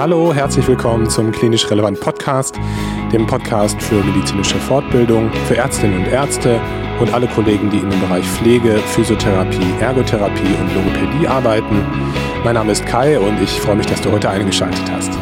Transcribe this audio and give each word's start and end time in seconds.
Hallo, 0.00 0.32
herzlich 0.32 0.66
willkommen 0.66 1.10
zum 1.10 1.30
Klinisch 1.30 1.70
Relevant 1.70 2.00
Podcast, 2.00 2.58
dem 3.12 3.26
Podcast 3.26 3.82
für 3.82 4.02
medizinische 4.02 4.56
Fortbildung, 4.56 5.30
für 5.46 5.58
Ärztinnen 5.58 5.98
und 5.98 6.08
Ärzte 6.10 6.58
und 7.00 7.12
alle 7.12 7.26
Kollegen, 7.26 7.68
die 7.68 7.80
in 7.80 7.90
dem 7.90 8.00
Bereich 8.00 8.24
Pflege, 8.24 8.78
Physiotherapie, 8.78 9.74
Ergotherapie 9.78 10.54
und 10.58 10.74
Logopädie 10.74 11.28
arbeiten. 11.28 11.84
Mein 12.44 12.54
Name 12.54 12.72
ist 12.72 12.86
Kai 12.86 13.20
und 13.20 13.42
ich 13.42 13.60
freue 13.60 13.76
mich, 13.76 13.84
dass 13.84 14.00
du 14.00 14.10
heute 14.10 14.30
eingeschaltet 14.30 14.90
hast. 14.90 15.12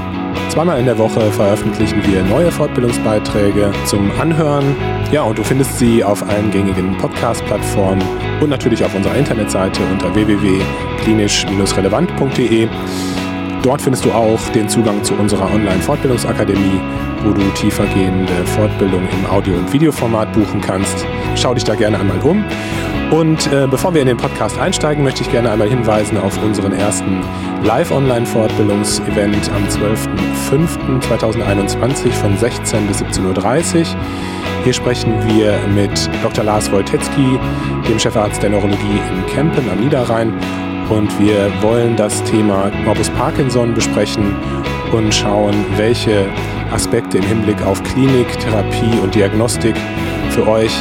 Zweimal 0.48 0.78
in 0.78 0.86
der 0.86 0.96
Woche 0.96 1.22
veröffentlichen 1.32 2.00
wir 2.06 2.22
neue 2.22 2.52
Fortbildungsbeiträge 2.52 3.72
zum 3.84 4.12
Anhören. 4.20 4.76
Ja, 5.10 5.22
und 5.22 5.38
du 5.38 5.42
findest 5.42 5.76
sie 5.80 6.04
auf 6.04 6.22
allen 6.28 6.52
gängigen 6.52 6.96
Podcast-Plattformen 6.98 8.04
und 8.40 8.50
natürlich 8.50 8.84
auf 8.84 8.94
unserer 8.94 9.16
Internetseite 9.16 9.82
unter 9.90 10.14
www.klinisch-relevant.de. 10.14 12.68
Dort 13.68 13.82
findest 13.82 14.06
du 14.06 14.12
auch 14.12 14.40
den 14.54 14.66
Zugang 14.66 15.04
zu 15.04 15.12
unserer 15.12 15.52
Online-Fortbildungsakademie, 15.52 16.80
wo 17.22 17.32
du 17.32 17.42
tiefergehende 17.50 18.32
Fortbildung 18.46 19.06
im 19.12 19.26
Audio- 19.30 19.58
und 19.58 19.70
Videoformat 19.70 20.32
buchen 20.32 20.62
kannst. 20.62 21.04
Schau 21.34 21.52
dich 21.52 21.64
da 21.64 21.74
gerne 21.74 22.00
einmal 22.00 22.18
um. 22.20 22.42
Und 23.10 23.52
äh, 23.52 23.66
bevor 23.70 23.92
wir 23.92 24.00
in 24.00 24.06
den 24.06 24.16
Podcast 24.16 24.58
einsteigen, 24.58 25.04
möchte 25.04 25.20
ich 25.20 25.30
gerne 25.30 25.50
einmal 25.50 25.68
hinweisen 25.68 26.16
auf 26.16 26.42
unseren 26.42 26.72
ersten 26.72 27.20
Live-Online-Fortbildungsevent 27.62 29.50
am 29.50 29.64
12.05.2021 30.48 32.10
von 32.12 32.38
16 32.38 32.86
bis 32.86 33.02
17.30 33.02 33.80
Uhr. 33.80 33.84
Hier 34.64 34.72
sprechen 34.72 35.12
wir 35.26 35.58
mit 35.74 36.08
Dr. 36.22 36.42
Lars 36.42 36.72
Wojtecki, 36.72 37.38
dem 37.86 37.98
Chefarzt 37.98 38.42
der 38.42 38.48
Neurologie 38.48 38.98
in 39.12 39.26
Kempen 39.26 39.68
am 39.70 39.78
Niederrhein 39.80 40.32
und 40.90 41.18
wir 41.18 41.50
wollen 41.62 41.96
das 41.96 42.22
Thema 42.24 42.70
Morbus 42.84 43.10
Parkinson 43.10 43.74
besprechen 43.74 44.34
und 44.92 45.14
schauen, 45.14 45.54
welche 45.76 46.26
Aspekte 46.72 47.18
im 47.18 47.24
Hinblick 47.24 47.60
auf 47.62 47.82
Klinik, 47.82 48.26
Therapie 48.40 48.98
und 49.02 49.14
Diagnostik 49.14 49.76
für 50.30 50.46
euch 50.46 50.72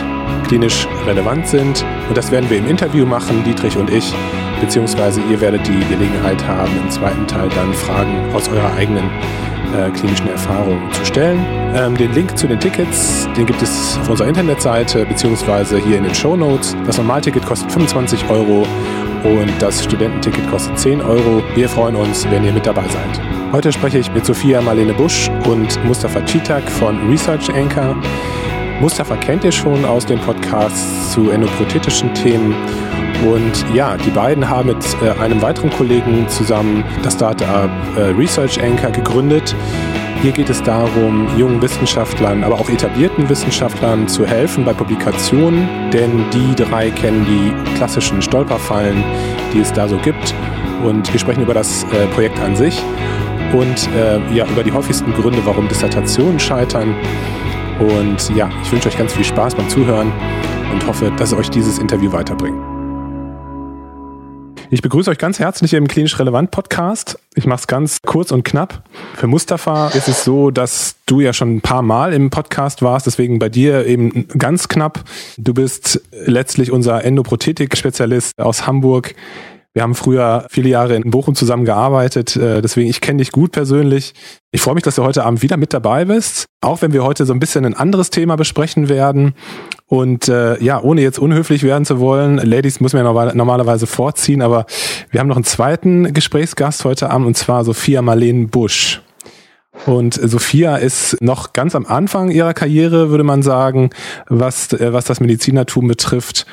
klinisch 0.47 0.88
relevant 1.05 1.47
sind. 1.47 1.85
Und 2.08 2.17
das 2.17 2.31
werden 2.31 2.50
wir 2.50 2.58
im 2.58 2.67
Interview 2.67 3.05
machen, 3.05 3.44
Dietrich 3.44 3.78
und 3.78 3.89
ich, 3.89 4.13
beziehungsweise 4.61 5.22
ihr 5.30 5.39
werdet 5.41 5.67
die 5.67 5.80
Gelegenheit 5.89 6.45
haben, 6.47 6.72
im 6.83 6.89
zweiten 6.89 7.28
Teil 7.28 7.50
dann 7.50 7.73
Fragen 7.73 8.33
aus 8.33 8.47
eurer 8.50 8.73
eigenen 8.73 9.09
äh, 9.75 9.89
klinischen 9.91 10.30
Erfahrung 10.30 10.80
zu 10.94 11.05
stellen. 11.05 11.45
Ähm, 11.75 11.97
den 11.97 12.13
Link 12.13 12.38
zu 12.38 12.47
den 12.47 12.59
Tickets, 12.59 13.28
den 13.35 13.45
gibt 13.45 13.61
es 13.61 13.97
auf 14.02 14.09
unserer 14.09 14.28
Internetseite 14.28 15.05
beziehungsweise 15.05 15.78
hier 15.78 15.97
in 15.97 16.03
den 16.03 16.16
Show 16.16 16.35
Notes. 16.38 16.75
Das 16.85 16.97
Normalticket 16.97 17.45
kostet 17.45 17.72
25 17.72 18.30
Euro 18.30 18.66
und 19.23 19.51
das 19.59 19.83
Studententicket 19.83 20.49
kostet 20.49 20.77
10 20.77 21.01
Euro. 21.01 21.43
Wir 21.55 21.69
freuen 21.69 21.95
uns, 21.95 22.29
wenn 22.29 22.43
ihr 22.43 22.51
mit 22.51 22.65
dabei 22.65 22.83
seid. 22.87 23.21
Heute 23.51 23.71
spreche 23.71 23.99
ich 23.99 24.11
mit 24.11 24.25
Sophia 24.25 24.61
Marlene 24.61 24.93
Busch 24.93 25.29
und 25.47 25.83
Mustafa 25.85 26.21
Chitak 26.25 26.69
von 26.69 27.09
Research 27.09 27.49
Anchor. 27.53 27.95
Mustafa 28.81 29.15
kennt 29.15 29.43
ihr 29.43 29.51
schon 29.51 29.85
aus 29.85 30.05
den 30.05 30.19
Podcasts 30.19 31.11
zu 31.11 31.29
endoprothetischen 31.31 32.13
Themen. 32.13 32.55
Und 33.25 33.65
ja, 33.73 33.97
die 33.97 34.11
beiden 34.11 34.47
haben 34.47 34.67
mit 34.67 34.85
äh, 35.01 35.09
einem 35.19 35.41
weiteren 35.41 35.71
Kollegen 35.71 36.27
zusammen 36.29 36.83
das 37.03 37.13
Startup 37.15 37.69
äh, 37.95 38.01
Research 38.11 38.61
Anchor 38.61 38.91
gegründet. 38.91 39.55
Hier 40.21 40.31
geht 40.31 40.49
es 40.49 40.63
darum, 40.63 41.27
jungen 41.37 41.61
Wissenschaftlern, 41.61 42.43
aber 42.43 42.55
auch 42.55 42.69
etablierten 42.69 43.29
Wissenschaftlern 43.29 44.07
zu 44.07 44.25
helfen 44.25 44.65
bei 44.65 44.73
Publikationen, 44.73 45.91
denn 45.91 46.25
die 46.31 46.55
drei 46.55 46.89
kennen 46.89 47.25
die 47.25 47.75
klassischen 47.77 48.21
Stolperfallen, 48.21 49.03
die 49.53 49.59
es 49.59 49.71
da 49.71 49.88
so 49.88 49.97
gibt. 49.97 50.33
Und 50.83 51.11
wir 51.13 51.19
sprechen 51.19 51.43
über 51.43 51.53
das 51.53 51.83
äh, 51.83 52.07
Projekt 52.07 52.39
an 52.39 52.55
sich 52.55 52.81
und 53.53 53.89
äh, 53.95 54.19
ja, 54.33 54.45
über 54.47 54.63
die 54.63 54.71
häufigsten 54.71 55.13
Gründe, 55.13 55.39
warum 55.45 55.67
Dissertationen 55.67 56.39
scheitern. 56.39 56.95
Und 57.79 58.35
ja, 58.35 58.49
ich 58.63 58.72
wünsche 58.72 58.89
euch 58.89 58.97
ganz 58.97 59.13
viel 59.13 59.23
Spaß 59.23 59.53
beim 59.53 59.69
Zuhören 59.69 60.11
und 60.73 60.85
hoffe, 60.88 61.11
dass 61.17 61.31
euch 61.31 61.50
dieses 61.50 61.77
Interview 61.77 62.11
weiterbringt. 62.11 62.76
Ich 64.69 64.81
begrüße 64.81 65.09
euch 65.09 65.17
ganz 65.17 65.39
herzlich 65.39 65.73
im 65.73 65.88
Klinisch 65.88 66.19
Relevant 66.19 66.51
Podcast. 66.51 67.17
Ich 67.35 67.45
mache 67.45 67.61
es 67.61 67.67
ganz 67.67 68.01
kurz 68.01 68.31
und 68.31 68.44
knapp. 68.44 68.83
Für 69.16 69.28
Mustafa 69.28 69.88
ist 69.89 70.09
es 70.09 70.25
so, 70.25 70.51
dass 70.51 70.97
du 71.05 71.22
ja 71.22 71.31
schon 71.31 71.55
ein 71.55 71.61
paar 71.61 71.81
Mal 71.81 72.11
im 72.11 72.29
Podcast 72.29 72.81
warst, 72.81 73.07
deswegen 73.07 73.39
bei 73.39 73.47
dir 73.47 73.85
eben 73.85 74.27
ganz 74.38 74.67
knapp. 74.67 75.06
Du 75.38 75.53
bist 75.53 76.01
letztlich 76.11 76.73
unser 76.73 77.01
Endoprothetik-Spezialist 77.06 78.38
aus 78.38 78.67
Hamburg. 78.67 79.16
Wir 79.77 79.83
haben 79.83 79.93
früher 79.93 80.47
viele 80.49 80.69
Jahre 80.69 80.95
in 80.95 81.11
Bochum 81.11 81.35
zusammengearbeitet, 81.35 82.35
äh, 82.35 82.63
deswegen 82.63 82.89
ich 82.89 82.99
kenne 82.99 83.19
dich 83.19 83.31
gut 83.31 83.51
persönlich. 83.51 84.15
Ich 84.49 84.59
freue 84.61 84.73
mich, 84.73 84.83
dass 84.83 84.95
du 84.95 85.03
heute 85.03 85.23
Abend 85.23 85.43
wieder 85.43 85.55
mit 85.55 85.71
dabei 85.71 86.05
bist, 86.05 86.47
auch 86.61 86.81
wenn 86.81 86.93
wir 86.93 87.03
heute 87.03 87.27
so 87.27 87.33
ein 87.33 87.39
bisschen 87.39 87.63
ein 87.63 87.75
anderes 87.75 88.09
Thema 88.09 88.38
besprechen 88.38 88.89
werden. 88.89 89.35
Und 89.85 90.29
äh, 90.29 90.59
ja, 90.63 90.81
ohne 90.81 91.01
jetzt 91.01 91.19
unhöflich 91.19 91.61
werden 91.61 91.85
zu 91.85 91.99
wollen, 91.99 92.39
Ladies 92.39 92.79
man 92.79 92.91
ja 92.91 93.33
normalerweise 93.35 93.85
vorziehen, 93.85 94.41
aber 94.41 94.65
wir 95.11 95.19
haben 95.19 95.27
noch 95.27 95.35
einen 95.35 95.45
zweiten 95.45 96.11
Gesprächsgast 96.11 96.83
heute 96.83 97.11
Abend 97.11 97.27
und 97.27 97.38
zwar 97.38 97.63
Sophia 97.63 98.01
Marlene 98.01 98.47
Busch. 98.47 99.03
Und 99.85 100.15
Sophia 100.15 100.77
ist 100.77 101.21
noch 101.21 101.53
ganz 101.53 101.75
am 101.75 101.85
Anfang 101.85 102.31
ihrer 102.31 102.55
Karriere, 102.55 103.11
würde 103.11 103.23
man 103.23 103.44
sagen, 103.44 103.91
was, 104.27 104.73
äh, 104.73 104.91
was 104.91 105.05
das 105.05 105.19
Medizinertum 105.19 105.88
betrifft. 105.88 106.47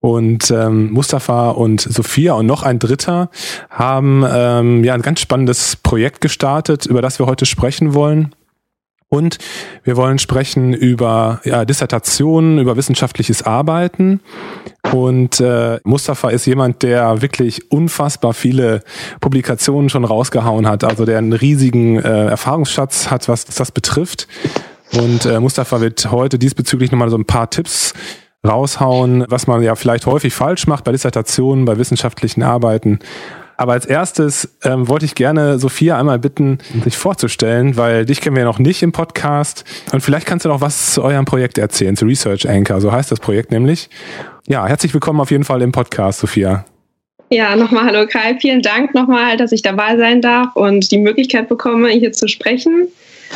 Und 0.00 0.50
ähm, 0.50 0.92
Mustafa 0.92 1.50
und 1.50 1.80
Sophia 1.80 2.34
und 2.34 2.46
noch 2.46 2.62
ein 2.62 2.78
Dritter 2.78 3.30
haben 3.70 4.24
ähm, 4.28 4.84
ja 4.84 4.94
ein 4.94 5.02
ganz 5.02 5.20
spannendes 5.20 5.76
Projekt 5.76 6.20
gestartet, 6.20 6.86
über 6.86 7.02
das 7.02 7.18
wir 7.18 7.26
heute 7.26 7.46
sprechen 7.46 7.94
wollen. 7.94 8.34
Und 9.08 9.38
wir 9.84 9.96
wollen 9.96 10.18
sprechen 10.18 10.74
über 10.74 11.40
ja, 11.44 11.64
Dissertationen, 11.64 12.58
über 12.58 12.76
wissenschaftliches 12.76 13.42
Arbeiten. 13.42 14.20
Und 14.92 15.40
äh, 15.40 15.78
Mustafa 15.84 16.30
ist 16.30 16.44
jemand, 16.46 16.82
der 16.82 17.22
wirklich 17.22 17.70
unfassbar 17.70 18.34
viele 18.34 18.82
Publikationen 19.20 19.90
schon 19.90 20.04
rausgehauen 20.04 20.68
hat, 20.68 20.82
also 20.82 21.04
der 21.04 21.18
einen 21.18 21.32
riesigen 21.32 21.98
äh, 22.00 22.26
Erfahrungsschatz 22.26 23.10
hat, 23.10 23.28
was 23.28 23.44
das 23.44 23.70
betrifft. 23.70 24.26
Und 24.92 25.24
äh, 25.24 25.38
Mustafa 25.38 25.80
wird 25.80 26.10
heute 26.10 26.38
diesbezüglich 26.38 26.90
nochmal 26.90 27.10
so 27.10 27.16
ein 27.16 27.24
paar 27.24 27.48
Tipps 27.48 27.94
raushauen, 28.46 29.24
was 29.28 29.46
man 29.46 29.62
ja 29.62 29.74
vielleicht 29.74 30.06
häufig 30.06 30.34
falsch 30.34 30.66
macht 30.66 30.84
bei 30.84 30.92
Dissertationen, 30.92 31.64
bei 31.64 31.78
wissenschaftlichen 31.78 32.42
Arbeiten. 32.42 33.00
Aber 33.56 33.72
als 33.72 33.86
erstes 33.86 34.56
ähm, 34.64 34.86
wollte 34.86 35.06
ich 35.06 35.14
gerne 35.14 35.58
Sophia 35.58 35.98
einmal 35.98 36.18
bitten, 36.18 36.58
sich 36.84 36.96
vorzustellen, 36.96 37.76
weil 37.76 38.04
dich 38.04 38.20
kennen 38.20 38.36
wir 38.36 38.42
ja 38.42 38.46
noch 38.46 38.58
nicht 38.58 38.82
im 38.82 38.92
Podcast. 38.92 39.64
Und 39.92 40.02
vielleicht 40.02 40.26
kannst 40.26 40.44
du 40.44 40.50
noch 40.50 40.60
was 40.60 40.92
zu 40.92 41.02
eurem 41.02 41.24
Projekt 41.24 41.56
erzählen, 41.56 41.96
zu 41.96 42.04
Research 42.04 42.48
Anchor. 42.48 42.80
So 42.80 42.92
heißt 42.92 43.10
das 43.10 43.20
Projekt 43.20 43.50
nämlich. 43.50 43.88
Ja, 44.46 44.66
herzlich 44.66 44.92
willkommen 44.92 45.20
auf 45.20 45.30
jeden 45.30 45.44
Fall 45.44 45.62
im 45.62 45.72
Podcast, 45.72 46.20
Sophia. 46.20 46.64
Ja, 47.30 47.56
nochmal 47.56 47.86
hallo 47.86 48.06
Kai. 48.06 48.36
Vielen 48.40 48.62
Dank 48.62 48.94
nochmal, 48.94 49.36
dass 49.36 49.50
ich 49.50 49.62
dabei 49.62 49.96
sein 49.96 50.20
darf 50.20 50.54
und 50.54 50.92
die 50.92 50.98
Möglichkeit 50.98 51.48
bekomme, 51.48 51.88
hier 51.88 52.12
zu 52.12 52.28
sprechen. 52.28 52.88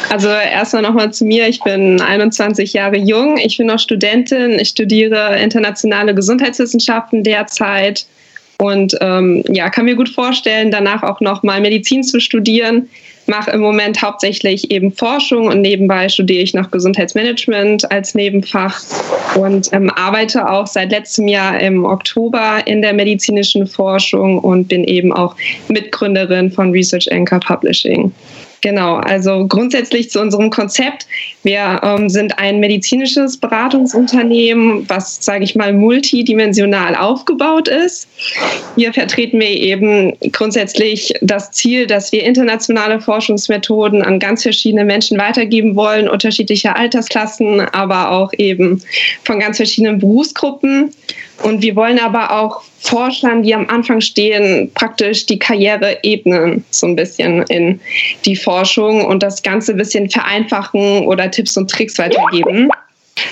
Also 0.09 0.29
erstmal 0.29 0.83
nochmal 0.83 1.13
zu 1.13 1.25
mir. 1.25 1.49
Ich 1.49 1.61
bin 1.63 2.01
21 2.01 2.73
Jahre 2.73 2.97
jung. 2.97 3.39
Ich 3.39 3.59
bin 3.59 3.67
noch 3.67 3.79
Studentin. 3.79 4.59
Ich 4.59 4.69
studiere 4.69 5.39
internationale 5.39 6.15
Gesundheitswissenschaften 6.15 7.23
derzeit 7.25 8.07
und 8.61 8.95
ähm, 9.01 9.43
ja, 9.49 9.71
kann 9.71 9.87
mir 9.87 9.97
gut 9.97 10.11
vorstellen, 10.11 10.71
danach 10.71 11.03
auch 11.03 11.21
nochmal 11.21 11.63
Medizin 11.63 12.03
zu 12.03 12.21
studieren. 12.21 12.91
Mache 13.27 13.53
im 13.53 13.61
Moment 13.61 14.03
hauptsächlich 14.03 14.71
eben 14.71 14.93
Forschung 14.93 15.47
und 15.47 15.63
nebenbei 15.63 16.09
studiere 16.09 16.43
ich 16.43 16.53
noch 16.53 16.71
Gesundheitsmanagement 16.71 17.91
als 17.91 18.15
Nebenfach 18.15 18.83
und 19.37 19.73
ähm, 19.73 19.89
arbeite 19.91 20.51
auch 20.51 20.67
seit 20.67 20.91
letztem 20.91 21.29
Jahr 21.29 21.59
im 21.61 21.85
Oktober 21.85 22.59
in 22.67 22.83
der 22.83 22.93
medizinischen 22.93 23.67
Forschung 23.67 24.39
und 24.39 24.69
bin 24.69 24.85
eben 24.85 25.13
auch 25.13 25.37
Mitgründerin 25.69 26.51
von 26.51 26.73
Research 26.73 27.11
Anchor 27.13 27.41
Publishing. 27.41 28.13
Genau, 28.63 28.97
also 28.97 29.47
grundsätzlich 29.47 30.11
zu 30.11 30.21
unserem 30.21 30.51
Konzept. 30.51 31.07
Wir 31.43 31.81
ähm, 31.83 32.11
sind 32.11 32.39
ein 32.39 32.61
medizinisches 32.61 33.39
Beratungsunternehmen, 33.39 34.89
was, 34.89 35.25
sage 35.25 35.45
ich 35.45 35.55
mal, 35.55 35.73
multidimensional 35.73 36.95
aufgebaut 36.95 37.69
ist. 37.69 38.07
Hier 38.77 38.93
vertreten 38.93 39.41
wir 39.41 39.49
eben 39.49 40.13
grundsätzlich 40.33 41.15
das 41.23 41.53
Ziel, 41.53 41.87
dass 41.87 42.13
wir 42.13 42.23
internationale 42.23 43.01
Forschungsmethoden 43.01 44.03
an 44.03 44.19
ganz 44.19 44.43
verschiedene 44.43 44.85
Menschen 44.85 45.17
weitergeben 45.17 45.75
wollen, 45.75 46.09
unterschiedliche 46.09 46.77
Altersklassen, 46.77 47.61
aber 47.61 48.11
auch 48.11 48.33
eben 48.37 48.83
von 49.25 49.41
ganz 49.41 49.57
verschiedenen 49.57 49.99
Berufsgruppen. 49.99 50.93
Und 51.43 51.63
wir 51.63 51.75
wollen 51.77 51.99
aber 51.99 52.39
auch 52.39 52.63
Forschern, 52.81 53.43
die 53.43 53.55
am 53.55 53.69
Anfang 53.69 54.01
stehen, 54.01 54.71
praktisch 54.75 55.27
die 55.27 55.39
Karriere 55.39 55.99
ebnen, 56.03 56.65
so 56.71 56.87
ein 56.87 56.97
bisschen 56.97 57.43
in 57.45 57.81
die 58.25 58.37
Forschung 58.37 59.05
und 59.05 59.23
das 59.23 59.43
Ganze 59.43 59.73
ein 59.73 59.79
bisschen 59.79 60.09
vereinfachen 60.09 61.07
oder 61.07 61.31
Tipps 61.31 61.57
und 61.57 61.71
Tricks 61.71 61.99
weitergeben. 61.99 62.71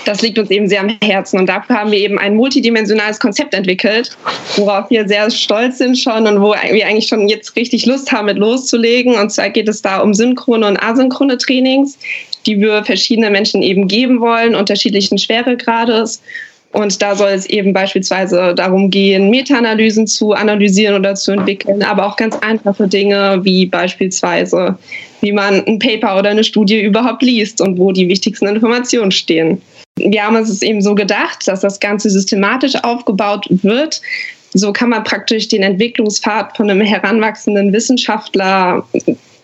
das 0.05 0.21
liegt 0.21 0.37
uns 0.39 0.49
eben 0.49 0.67
sehr 0.67 0.81
am 0.81 0.97
Herzen. 1.03 1.39
Und 1.39 1.47
dafür 1.47 1.77
haben 1.77 1.91
wir 1.91 1.99
eben 1.99 2.19
ein 2.19 2.35
multidimensionales 2.35 3.19
Konzept 3.19 3.53
entwickelt, 3.53 4.15
worauf 4.55 4.89
wir 4.89 5.07
sehr 5.07 5.29
stolz 5.31 5.77
sind 5.77 5.97
schon 5.97 6.27
und 6.27 6.41
wo 6.41 6.53
wir 6.53 6.85
eigentlich 6.85 7.07
schon 7.07 7.27
jetzt 7.27 7.55
richtig 7.55 7.85
Lust 7.85 8.11
haben, 8.11 8.25
mit 8.25 8.37
loszulegen. 8.37 9.15
Und 9.15 9.31
zwar 9.31 9.49
geht 9.49 9.67
es 9.67 9.81
da 9.81 9.99
um 9.99 10.13
synchrone 10.13 10.67
und 10.67 10.77
asynchrone 10.77 11.37
Trainings, 11.37 11.97
die 12.45 12.59
wir 12.59 12.83
verschiedenen 12.83 13.31
Menschen 13.31 13.61
eben 13.61 13.87
geben 13.87 14.19
wollen, 14.19 14.55
unterschiedlichen 14.55 15.17
Schweregrades. 15.17 16.21
Und 16.71 17.01
da 17.01 17.15
soll 17.15 17.29
es 17.29 17.47
eben 17.47 17.73
beispielsweise 17.73 18.53
darum 18.53 18.91
gehen, 18.91 19.29
Meta-Analysen 19.31 20.05
zu 20.05 20.33
analysieren 20.33 20.95
oder 20.95 21.15
zu 21.15 21.31
entwickeln, 21.31 21.81
aber 21.81 22.05
auch 22.05 22.15
ganz 22.15 22.37
einfache 22.37 22.87
Dinge 22.87 23.39
wie 23.43 23.65
beispielsweise, 23.65 24.77
wie 25.21 25.31
man 25.31 25.65
ein 25.65 25.79
Paper 25.79 26.19
oder 26.19 26.29
eine 26.29 26.43
Studie 26.43 26.81
überhaupt 26.81 27.23
liest 27.23 27.59
und 27.59 27.79
wo 27.79 27.91
die 27.91 28.07
wichtigsten 28.07 28.47
Informationen 28.47 29.11
stehen. 29.11 29.61
Wir 29.97 30.23
haben 30.23 30.35
uns 30.35 30.61
eben 30.61 30.81
so 30.81 30.93
gedacht, 30.93 31.47
dass 31.47 31.61
das 31.61 31.79
Ganze 31.79 32.09
systematisch 32.09 32.75
aufgebaut 32.83 33.47
wird. 33.49 34.01
So 34.53 34.71
kann 34.71 34.89
man 34.89 35.03
praktisch 35.03 35.47
den 35.47 35.63
Entwicklungspfad 35.63 36.55
von 36.55 36.69
einem 36.69 36.81
heranwachsenden 36.81 37.73
Wissenschaftler 37.73 38.85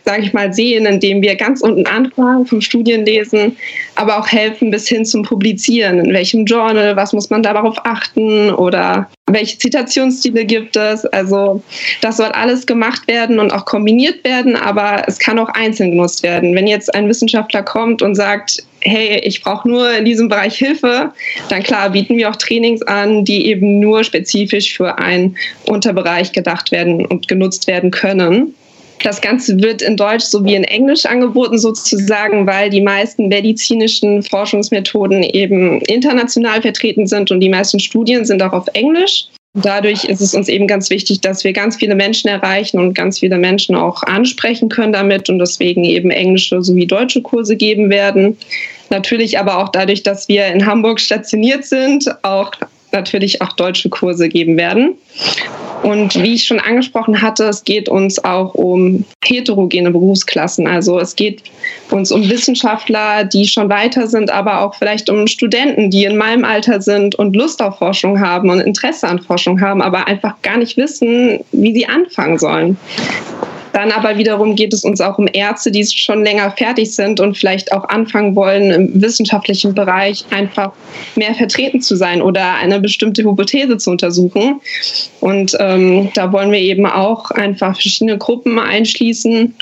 sage 0.06 0.24
ich 0.24 0.34
mal, 0.34 0.54
sehen, 0.54 0.86
indem 0.86 1.22
wir 1.22 1.36
ganz 1.36 1.62
unten 1.62 1.86
anfangen 1.88 2.46
vom 2.46 2.62
Studienlesen, 2.62 3.58
aber 3.96 4.20
auch 4.20 4.28
helfen 4.28 4.72
bis 4.72 4.88
hin 4.88 5.04
zum 5.04 5.24
Publizieren. 5.24 6.00
In 6.00 6.14
welchem 6.14 6.46
Journal, 6.46 6.96
was 6.96 7.12
muss 7.12 7.30
man 7.30 7.42
darauf 7.42 7.76
achten 7.84 8.52
oder 8.52 9.10
welche 9.28 9.58
Zitationsstile 9.58 10.46
gibt 10.46 10.78
es? 10.78 11.06
Also 11.08 11.64
das 12.02 12.18
soll 12.18 12.28
alles 12.28 12.68
gemacht 12.68 13.08
werden 13.08 13.40
und 13.40 13.52
auch 13.52 13.66
kombiniert 13.66 14.24
werden, 14.24 14.56
aber 14.56 15.04
es 15.08 15.18
kann 15.18 15.40
auch 15.40 15.50
einzeln 15.50 15.92
genutzt 15.92 16.22
werden. 16.22 16.54
Wenn 16.54 16.68
jetzt 16.68 16.94
ein 16.94 17.10
Wissenschaftler 17.10 17.64
kommt 17.64 18.04
und 18.04 18.14
sagt, 18.14 18.64
hey, 18.82 19.20
ich 19.24 19.42
brauche 19.42 19.68
nur 19.68 19.92
in 19.92 20.06
diesem 20.06 20.30
Bereich 20.30 20.56
Hilfe, 20.56 21.12
dann 21.50 21.64
klar 21.64 21.90
bieten 21.90 22.18
wir 22.18 22.30
auch 22.30 22.36
Trainings 22.36 22.84
an, 22.84 23.26
die 23.26 23.48
eben 23.48 23.80
nur 23.80 24.04
spezifisch 24.04 24.78
für 24.78 25.00
einen 25.00 25.36
Unterbereich 25.66 26.32
gedacht 26.32 26.72
werden 26.72 27.08
und 27.08 27.28
genutzt 27.28 27.66
werden 27.66 27.90
können. 27.90 28.54
Das 29.04 29.22
Ganze 29.22 29.62
wird 29.62 29.82
in 29.82 29.98
Deutsch 29.98 30.26
sowie 30.26 30.56
in 30.56 30.64
Englisch 30.64 31.06
angeboten, 31.06 31.58
sozusagen, 31.58 32.48
weil 32.48 32.70
die 32.70 32.82
meisten 32.82 33.28
medizinischen 33.28 34.24
Forschungsmethoden 34.24 35.24
eben 35.24 35.82
international 35.82 36.62
vertreten 36.62 37.06
sind 37.06 37.32
und 37.32 37.40
die 37.40 37.50
meisten 37.50 37.80
Studien 37.80 38.26
sind 38.26 38.42
auch 38.42 38.54
auf 38.54 38.68
Englisch. 38.74 39.28
Dadurch 39.54 40.04
ist 40.04 40.20
es 40.20 40.34
uns 40.34 40.50
eben 40.50 40.68
ganz 40.68 40.90
wichtig, 40.90 41.22
dass 41.22 41.46
wir 41.46 41.54
ganz 41.54 41.78
viele 41.78 41.96
Menschen 41.96 42.28
erreichen 42.28 42.78
und 42.78 42.94
ganz 42.94 43.20
viele 43.20 43.38
Menschen 43.38 43.76
auch 43.76 44.04
ansprechen 44.04 44.68
können 44.68 44.92
damit 44.92 45.30
und 45.30 45.40
deswegen 45.40 45.86
eben 45.86 46.12
englische 46.12 46.62
sowie 46.62 46.86
deutsche 46.86 47.22
Kurse 47.22 47.56
geben 47.56 47.90
werden. 47.90 48.38
Natürlich 48.90 49.40
aber 49.40 49.64
auch 49.64 49.70
dadurch, 49.70 50.04
dass 50.04 50.28
wir 50.28 50.48
in 50.48 50.66
Hamburg 50.66 51.00
stationiert 51.00 51.64
sind, 51.64 52.06
auch 52.24 52.52
natürlich 52.96 53.42
auch 53.42 53.54
deutsche 53.54 53.90
Kurse 53.90 54.30
geben 54.30 54.58
werden. 54.58 54.96
Und 55.84 56.16
wie 56.16 56.34
ich 56.34 56.46
schon 56.46 56.60
angesprochen 56.60 57.22
hatte, 57.22 57.44
es 57.44 57.64
geht 57.64 57.90
uns 57.90 58.24
auch 58.24 58.56
um 58.56 59.06
heterogene 59.24 59.92
Berufsklassen. 59.92 60.66
Also 60.66 61.00
es 61.00 61.16
geht 61.16 61.44
uns 61.92 62.12
um 62.12 62.28
Wissenschaftler, 62.28 63.24
die 63.24 63.46
schon 63.46 63.70
weiter 63.70 64.08
sind, 64.08 64.32
aber 64.32 64.62
auch 64.62 64.74
vielleicht 64.74 65.12
um 65.12 65.28
Studenten, 65.28 65.92
die 65.92 66.06
in 66.06 66.18
meinem 66.18 66.44
Alter 66.44 66.82
sind 66.82 67.14
und 67.14 67.36
Lust 67.36 67.62
auf 67.62 67.78
Forschung 67.78 68.20
haben 68.20 68.50
und 68.50 68.62
Interesse 68.62 69.08
an 69.08 69.22
Forschung 69.22 69.62
haben, 69.62 69.82
aber 69.84 70.08
einfach 70.08 70.42
gar 70.42 70.58
nicht 70.58 70.76
wissen, 70.76 71.42
wie 71.52 71.74
sie 71.74 71.86
anfangen 71.86 72.40
sollen. 72.40 72.78
Dann 73.76 73.92
aber 73.92 74.18
wiederum 74.18 74.56
geht 74.56 74.74
es 74.74 74.86
uns 74.86 75.02
auch 75.02 75.18
um 75.18 75.28
Ärzte, 75.34 75.70
die 75.70 75.86
schon 75.86 76.24
länger 76.24 76.50
fertig 76.52 76.96
sind 76.96 77.20
und 77.20 77.38
vielleicht 77.38 77.74
auch 77.74 77.84
anfangen 77.90 78.34
wollen, 78.34 78.72
im 78.72 79.02
wissenschaftlichen 79.02 79.76
Bereich 79.76 80.24
einfach 80.30 80.72
mehr 81.18 81.36
vertreten 81.36 81.82
zu 81.82 81.98
sein 81.98 82.22
oder 82.22 82.54
eine 82.54 82.80
bestimmte 82.80 83.24
Hypothese 83.24 83.76
zu 83.76 83.92
untersuchen. 83.92 84.62
Und 85.20 85.58
ähm, 85.60 86.10
da 86.14 86.32
wollen 86.32 86.54
wir 86.54 86.60
eben 86.60 86.86
auch 86.86 87.32
einfach 87.32 87.74
verschiedene 87.74 88.18
Gruppen 88.18 88.60
einschließen. 88.60 89.54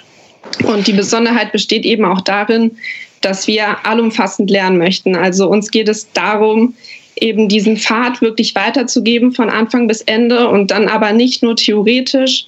Und 0.63 0.85
die 0.85 0.93
Besonderheit 0.93 1.51
besteht 1.51 1.83
eben 1.83 2.05
auch 2.05 2.21
darin, 2.21 2.77
dass 3.21 3.47
wir 3.47 3.83
allumfassend 3.83 4.47
lernen 4.51 4.77
möchten. 4.77 5.15
Also 5.15 5.49
uns 5.49 5.71
geht 5.71 5.89
es 5.89 6.11
darum, 6.13 6.75
eben 7.15 7.49
diesen 7.49 7.77
Pfad 7.77 8.21
wirklich 8.21 8.53
weiterzugeben 8.53 9.31
von 9.31 9.49
Anfang 9.49 9.87
bis 9.87 10.01
Ende 10.01 10.49
und 10.49 10.69
dann 10.69 10.87
aber 10.87 11.13
nicht 11.13 11.41
nur 11.41 11.55
theoretisch, 11.55 12.45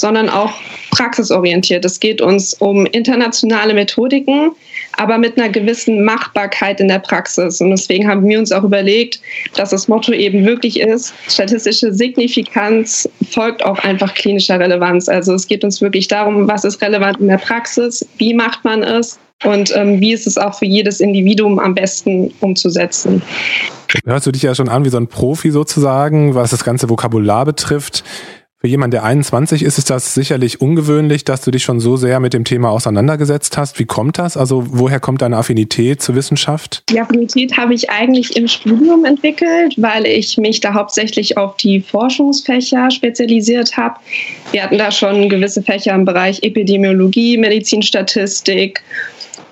sondern 0.00 0.28
auch 0.28 0.52
praxisorientiert. 0.90 1.84
Es 1.84 1.98
geht 2.00 2.20
uns 2.20 2.54
um 2.54 2.86
internationale 2.86 3.74
Methodiken, 3.74 4.52
aber 4.96 5.18
mit 5.18 5.36
einer 5.38 5.48
gewissen 5.48 6.04
Machbarkeit 6.04 6.80
in 6.80 6.88
der 6.88 7.00
Praxis. 7.00 7.60
Und 7.60 7.70
deswegen 7.70 8.08
haben 8.08 8.26
wir 8.26 8.38
uns 8.38 8.52
auch 8.52 8.62
überlegt, 8.62 9.20
dass 9.56 9.70
das 9.70 9.88
Motto 9.88 10.12
eben 10.12 10.44
wirklich 10.44 10.80
ist, 10.80 11.14
statistische 11.28 11.92
Signifikanz 11.92 13.08
folgt 13.30 13.64
auch 13.64 13.78
einfach 13.80 14.14
klinischer 14.14 14.58
Relevanz. 14.60 15.08
Also 15.08 15.34
es 15.34 15.46
geht 15.46 15.64
uns 15.64 15.80
wirklich 15.80 16.08
darum, 16.08 16.46
was 16.46 16.64
ist 16.64 16.80
relevant 16.80 17.20
in 17.20 17.28
der 17.28 17.38
Praxis, 17.38 18.06
wie 18.18 18.34
macht 18.34 18.64
man 18.64 18.82
es 18.82 19.18
und 19.44 19.74
ähm, 19.76 20.00
wie 20.00 20.12
ist 20.12 20.26
es 20.26 20.38
auch 20.38 20.58
für 20.58 20.64
jedes 20.64 21.00
Individuum 21.00 21.58
am 21.58 21.74
besten 21.74 22.32
umzusetzen. 22.40 23.22
Hörst 24.04 24.26
du 24.26 24.32
dich 24.32 24.42
ja 24.42 24.54
schon 24.54 24.68
an 24.68 24.84
wie 24.84 24.88
so 24.88 24.96
ein 24.96 25.06
Profi 25.06 25.50
sozusagen, 25.50 26.34
was 26.34 26.50
das 26.50 26.64
ganze 26.64 26.88
Vokabular 26.88 27.44
betrifft. 27.44 28.04
Für 28.64 28.68
jemanden, 28.68 28.92
der 28.92 29.04
21 29.04 29.62
ist, 29.62 29.76
ist 29.76 29.90
das 29.90 30.14
sicherlich 30.14 30.62
ungewöhnlich, 30.62 31.22
dass 31.22 31.42
du 31.42 31.50
dich 31.50 31.62
schon 31.62 31.80
so 31.80 31.98
sehr 31.98 32.18
mit 32.18 32.32
dem 32.32 32.44
Thema 32.44 32.70
auseinandergesetzt 32.70 33.58
hast. 33.58 33.78
Wie 33.78 33.84
kommt 33.84 34.16
das? 34.16 34.38
Also 34.38 34.64
woher 34.66 35.00
kommt 35.00 35.20
deine 35.20 35.36
Affinität 35.36 36.00
zur 36.00 36.14
Wissenschaft? 36.14 36.82
Die 36.88 36.98
Affinität 36.98 37.58
habe 37.58 37.74
ich 37.74 37.90
eigentlich 37.90 38.38
im 38.38 38.48
Studium 38.48 39.04
entwickelt, 39.04 39.74
weil 39.76 40.06
ich 40.06 40.38
mich 40.38 40.60
da 40.60 40.72
hauptsächlich 40.72 41.36
auf 41.36 41.58
die 41.58 41.82
Forschungsfächer 41.82 42.90
spezialisiert 42.90 43.76
habe. 43.76 43.96
Wir 44.52 44.62
hatten 44.62 44.78
da 44.78 44.90
schon 44.90 45.28
gewisse 45.28 45.62
Fächer 45.62 45.94
im 45.94 46.06
Bereich 46.06 46.42
Epidemiologie, 46.42 47.36
Medizinstatistik 47.36 48.82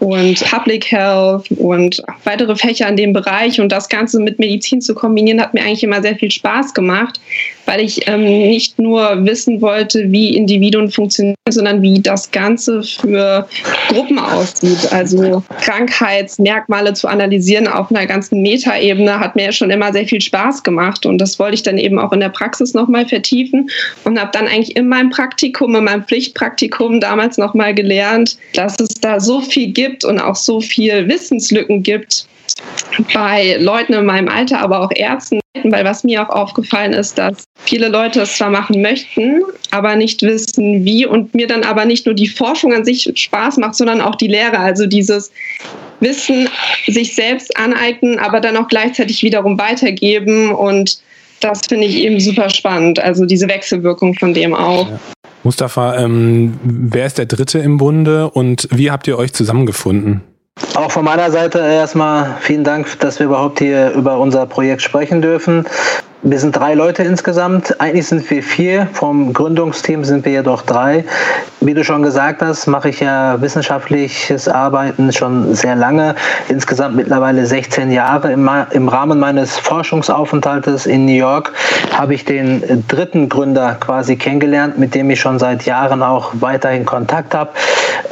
und 0.02 0.44
Public 0.50 0.90
Health 0.90 1.48
und 1.52 2.02
weitere 2.24 2.56
Fächer 2.56 2.88
in 2.88 2.96
dem 2.96 3.12
Bereich. 3.12 3.60
Und 3.60 3.70
das 3.70 3.88
Ganze 3.88 4.18
mit 4.18 4.40
Medizin 4.40 4.80
zu 4.80 4.96
kombinieren, 4.96 5.40
hat 5.40 5.54
mir 5.54 5.60
eigentlich 5.60 5.84
immer 5.84 6.02
sehr 6.02 6.16
viel 6.16 6.30
Spaß 6.30 6.74
gemacht, 6.74 7.20
weil 7.66 7.80
ich 7.80 8.08
ähm, 8.08 8.24
nicht 8.24 8.80
nur 8.80 9.24
wissen 9.24 9.62
wollte, 9.62 10.10
wie 10.10 10.36
Individuen 10.36 10.90
funktionieren, 10.90 11.36
sondern 11.48 11.82
wie 11.82 12.00
das 12.00 12.32
Ganze 12.32 12.82
für 12.82 13.46
Gruppen 13.90 14.18
aussieht. 14.18 14.92
Also 14.92 15.44
Krankheitsmerkmale 15.60 16.94
zu 16.94 17.06
analysieren 17.06 17.68
auf 17.68 17.88
einer 17.92 18.06
ganzen 18.06 18.42
Metaebene 18.42 19.20
hat 19.20 19.36
mir 19.36 19.52
schon 19.52 19.70
immer 19.70 19.92
sehr 19.92 20.08
viel 20.08 20.20
Spaß 20.20 20.64
gemacht. 20.64 21.06
Und 21.06 21.18
das 21.18 21.38
wollte 21.38 21.54
ich 21.54 21.62
dann 21.62 21.78
eben 21.78 22.00
auch 22.00 22.12
in 22.12 22.18
der 22.18 22.30
Praxis 22.30 22.74
nochmal 22.74 23.06
vertiefen 23.06 23.70
und 24.02 24.18
habe 24.18 24.30
dann 24.32 24.48
eigentlich 24.48 24.74
in 24.74 24.88
meinem 24.88 25.10
Praktikum, 25.10 25.76
in 25.76 25.84
meinem 25.84 26.02
Pflichtpraktikum 26.02 26.98
damals 26.98 27.38
nochmal 27.38 27.72
gelernt, 27.72 28.36
dass 28.54 28.80
es 28.80 28.88
da 29.00 29.20
so 29.20 29.40
viel 29.40 29.68
gibt 29.68 29.91
und 30.04 30.20
auch 30.20 30.36
so 30.36 30.60
viel 30.60 31.08
Wissenslücken 31.08 31.82
gibt, 31.82 32.26
bei 33.14 33.56
Leuten 33.58 33.94
in 33.94 34.06
meinem 34.06 34.28
Alter, 34.28 34.60
aber 34.60 34.80
auch 34.80 34.90
Ärzten, 34.94 35.40
weil 35.64 35.84
was 35.84 36.04
mir 36.04 36.22
auch 36.22 36.34
aufgefallen 36.34 36.92
ist, 36.92 37.18
dass 37.18 37.44
viele 37.64 37.88
Leute 37.88 38.22
es 38.22 38.36
zwar 38.36 38.50
machen 38.50 38.82
möchten, 38.82 39.42
aber 39.70 39.96
nicht 39.96 40.22
wissen, 40.22 40.84
wie 40.84 41.06
und 41.06 41.34
mir 41.34 41.46
dann 41.46 41.62
aber 41.62 41.84
nicht 41.84 42.06
nur 42.06 42.14
die 42.14 42.28
Forschung 42.28 42.72
an 42.72 42.84
sich 42.84 43.10
Spaß 43.14 43.58
macht, 43.58 43.74
sondern 43.74 44.00
auch 44.00 44.16
die 44.16 44.28
Lehre, 44.28 44.58
also 44.58 44.86
dieses 44.86 45.30
Wissen 46.00 46.48
sich 46.86 47.14
selbst 47.14 47.56
aneignen, 47.56 48.18
aber 48.18 48.40
dann 48.40 48.56
auch 48.56 48.68
gleichzeitig 48.68 49.22
wiederum 49.22 49.58
weitergeben 49.58 50.52
und 50.52 50.98
das 51.40 51.60
finde 51.68 51.86
ich 51.86 51.96
eben 51.96 52.20
super 52.20 52.50
spannend, 52.50 53.00
also 53.00 53.24
diese 53.24 53.48
Wechselwirkung 53.48 54.14
von 54.14 54.34
dem 54.34 54.54
auch. 54.54 54.88
Ja. 54.88 55.00
Mustafa, 55.44 55.96
ähm, 55.98 56.58
wer 56.62 57.06
ist 57.06 57.18
der 57.18 57.26
Dritte 57.26 57.58
im 57.58 57.78
Bunde 57.78 58.30
und 58.30 58.68
wie 58.70 58.90
habt 58.90 59.08
ihr 59.08 59.18
euch 59.18 59.32
zusammengefunden? 59.32 60.22
Auch 60.74 60.90
von 60.90 61.04
meiner 61.04 61.30
Seite 61.30 61.58
erstmal 61.58 62.36
vielen 62.40 62.64
Dank, 62.64 62.98
dass 63.00 63.18
wir 63.18 63.26
überhaupt 63.26 63.58
hier 63.58 63.90
über 63.92 64.18
unser 64.18 64.46
Projekt 64.46 64.82
sprechen 64.82 65.22
dürfen. 65.22 65.66
Wir 66.24 66.38
sind 66.38 66.54
drei 66.54 66.74
Leute 66.74 67.02
insgesamt. 67.02 67.80
Eigentlich 67.80 68.06
sind 68.06 68.30
wir 68.30 68.44
vier. 68.44 68.86
Vom 68.92 69.32
Gründungsteam 69.32 70.04
sind 70.04 70.24
wir 70.24 70.30
jedoch 70.30 70.62
drei. 70.62 71.04
Wie 71.60 71.74
du 71.74 71.82
schon 71.82 72.04
gesagt 72.04 72.42
hast, 72.42 72.68
mache 72.68 72.90
ich 72.90 73.00
ja 73.00 73.40
wissenschaftliches 73.40 74.46
Arbeiten 74.46 75.12
schon 75.12 75.52
sehr 75.56 75.74
lange. 75.74 76.14
Insgesamt 76.48 76.94
mittlerweile 76.94 77.44
16 77.44 77.90
Jahre. 77.90 78.30
Im, 78.30 78.88
Rahmen 78.88 79.18
meines 79.18 79.58
Forschungsaufenthaltes 79.58 80.86
in 80.86 81.06
New 81.06 81.12
York 81.12 81.52
habe 81.92 82.14
ich 82.14 82.24
den 82.24 82.84
dritten 82.86 83.28
Gründer 83.28 83.74
quasi 83.80 84.14
kennengelernt, 84.14 84.78
mit 84.78 84.94
dem 84.94 85.10
ich 85.10 85.18
schon 85.18 85.40
seit 85.40 85.64
Jahren 85.66 86.04
auch 86.04 86.30
weiterhin 86.34 86.84
Kontakt 86.84 87.34
habe. 87.34 87.50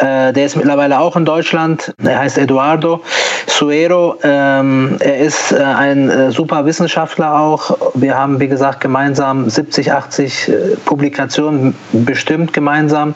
Äh, 0.01 0.33
der 0.33 0.47
ist 0.47 0.57
mittlerweile 0.57 0.99
auch 0.99 1.15
in 1.15 1.27
Deutschland. 1.27 1.93
Er 2.03 2.21
heißt 2.21 2.39
Eduardo 2.39 3.03
Suero. 3.47 4.17
Ähm, 4.23 4.97
er 5.01 5.19
ist 5.19 5.53
äh, 5.53 5.63
ein 5.63 6.09
äh, 6.09 6.31
super 6.31 6.65
Wissenschaftler 6.65 7.39
auch. 7.39 7.77
Wir 7.95 8.17
haben, 8.17 8.41
wie 8.41 8.49
gesagt, 8.49 8.81
gemeinsam 8.81 9.51
70, 9.51 9.93
80 9.93 10.49
äh, 10.49 10.53
Publikationen 10.87 11.75
bestimmt 11.93 12.55
gemeinsam. 12.55 13.15